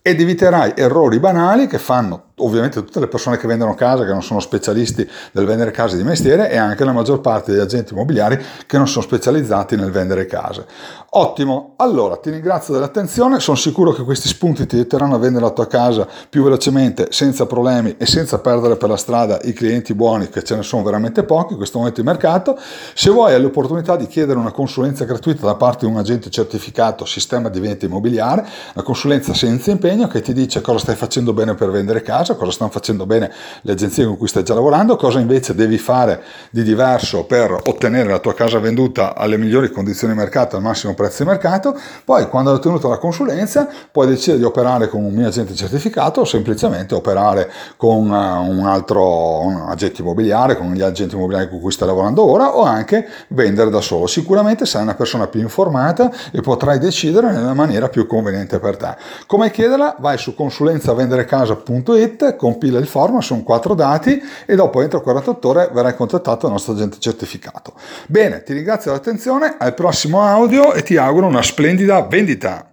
Ed 0.03 0.19
eviterai 0.21 0.73
errori 0.75 1.19
banali 1.19 1.65
che 1.65 1.79
fanno 1.79 2.30
ovviamente 2.43 2.83
tutte 2.83 2.99
le 2.99 3.07
persone 3.07 3.37
che 3.37 3.47
vendono 3.47 3.75
casa, 3.75 4.05
che 4.05 4.11
non 4.11 4.23
sono 4.23 4.39
specialisti 4.39 5.07
nel 5.33 5.45
vendere 5.45 5.71
case 5.71 5.97
di 5.97 6.03
mestiere 6.03 6.49
e 6.49 6.57
anche 6.57 6.83
la 6.83 6.91
maggior 6.91 7.21
parte 7.21 7.51
degli 7.51 7.61
agenti 7.61 7.93
immobiliari 7.93 8.39
che 8.65 8.77
non 8.77 8.87
sono 8.87 9.03
specializzati 9.05 9.75
nel 9.75 9.91
vendere 9.91 10.25
case. 10.25 10.65
Ottimo, 11.13 11.73
allora 11.77 12.15
ti 12.17 12.29
ringrazio 12.29 12.73
dell'attenzione, 12.73 13.39
sono 13.39 13.57
sicuro 13.57 13.91
che 13.91 14.03
questi 14.03 14.27
spunti 14.27 14.65
ti 14.65 14.75
aiuteranno 14.75 15.15
a 15.15 15.17
vendere 15.17 15.43
la 15.43 15.51
tua 15.51 15.67
casa 15.67 16.07
più 16.29 16.43
velocemente, 16.43 17.07
senza 17.09 17.45
problemi 17.45 17.95
e 17.97 18.05
senza 18.05 18.39
perdere 18.39 18.77
per 18.77 18.89
la 18.89 18.97
strada 18.97 19.39
i 19.43 19.53
clienti 19.53 19.93
buoni, 19.93 20.29
che 20.29 20.43
ce 20.43 20.55
ne 20.55 20.63
sono 20.63 20.83
veramente 20.83 21.23
pochi 21.23 21.51
in 21.51 21.57
questo 21.57 21.79
momento 21.79 21.99
di 21.99 22.07
mercato. 22.07 22.57
Se 22.93 23.09
vuoi 23.09 23.33
hai 23.33 23.41
l'opportunità 23.41 23.95
di 23.97 24.07
chiedere 24.07 24.39
una 24.39 24.51
consulenza 24.51 25.03
gratuita 25.03 25.45
da 25.45 25.55
parte 25.55 25.85
di 25.85 25.91
un 25.91 25.97
agente 25.97 26.29
certificato 26.29 27.03
sistema 27.05 27.49
di 27.49 27.59
vendita 27.59 27.85
immobiliare, 27.85 28.45
una 28.73 28.83
consulenza 28.83 29.33
senza 29.33 29.71
impegno 29.71 30.07
che 30.07 30.21
ti 30.21 30.31
dice 30.33 30.61
cosa 30.61 30.79
stai 30.79 30.95
facendo 30.95 31.33
bene 31.33 31.55
per 31.55 31.71
vendere 31.71 32.01
casa 32.01 32.30
casa, 32.31 32.35
cosa 32.35 32.51
stanno 32.51 32.71
facendo 32.71 33.05
bene 33.05 33.31
le 33.61 33.71
agenzie 33.71 34.05
con 34.05 34.17
cui 34.17 34.27
stai 34.27 34.43
già 34.43 34.53
lavorando, 34.53 34.95
cosa 34.95 35.19
invece 35.19 35.53
devi 35.55 35.77
fare 35.77 36.21
di 36.49 36.63
diverso 36.63 37.25
per 37.25 37.51
ottenere 37.65 38.09
la 38.09 38.19
tua 38.19 38.33
casa 38.33 38.59
venduta 38.59 39.15
alle 39.15 39.37
migliori 39.37 39.71
condizioni 39.71 40.13
di 40.13 40.19
mercato, 40.19 40.55
al 40.55 40.61
massimo 40.61 40.93
prezzo 40.93 41.23
di 41.23 41.29
mercato. 41.29 41.77
Poi, 42.03 42.27
quando 42.27 42.51
hai 42.51 42.57
ottenuto 42.57 42.89
la 42.89 42.97
consulenza, 42.97 43.67
puoi 43.91 44.07
decidere 44.07 44.39
di 44.39 44.43
operare 44.45 44.87
con 44.89 45.03
un 45.03 45.13
mio 45.13 45.27
agente 45.27 45.53
certificato 45.53 46.21
o 46.21 46.25
semplicemente 46.25 46.95
operare 46.95 47.51
con 47.77 48.07
eh, 48.07 48.49
un 48.49 48.65
altro 48.65 49.41
un 49.41 49.65
agente 49.67 50.01
immobiliare, 50.01 50.57
con 50.57 50.71
gli 50.73 50.81
agenti 50.81 51.15
immobiliari 51.15 51.49
con 51.49 51.59
cui 51.59 51.71
stai 51.71 51.87
lavorando 51.87 52.23
ora 52.23 52.55
o 52.55 52.63
anche 52.63 53.07
vendere 53.29 53.69
da 53.69 53.81
solo. 53.81 54.07
Sicuramente 54.07 54.65
sei 54.65 54.81
una 54.81 54.95
persona 54.95 55.27
più 55.27 55.41
informata 55.41 56.11
e 56.31 56.41
potrai 56.41 56.79
decidere 56.79 57.31
nella 57.31 57.53
maniera 57.53 57.89
più 57.89 58.05
conveniente 58.05 58.59
per 58.59 58.77
te. 58.77 58.95
Come 59.25 59.51
chiederla? 59.51 59.95
Vai 59.99 60.17
su 60.17 60.35
consulenzavenderecasa.it 60.35 62.10
compila 62.37 62.79
il 62.79 62.87
form, 62.87 63.19
sono 63.19 63.43
quattro 63.43 63.73
dati 63.73 64.21
e 64.45 64.55
dopo 64.55 64.81
entro 64.81 65.01
48 65.01 65.47
ore 65.47 65.69
verrai 65.73 65.95
contattato 65.95 66.41
dal 66.41 66.51
nostro 66.51 66.73
agente 66.73 66.97
certificato. 66.99 67.73
Bene, 68.07 68.43
ti 68.43 68.53
ringrazio 68.53 68.91
dell'attenzione, 68.91 69.55
al 69.57 69.73
prossimo 69.73 70.21
audio 70.21 70.73
e 70.73 70.83
ti 70.83 70.97
auguro 70.97 71.27
una 71.27 71.41
splendida 71.41 72.01
vendita. 72.01 72.70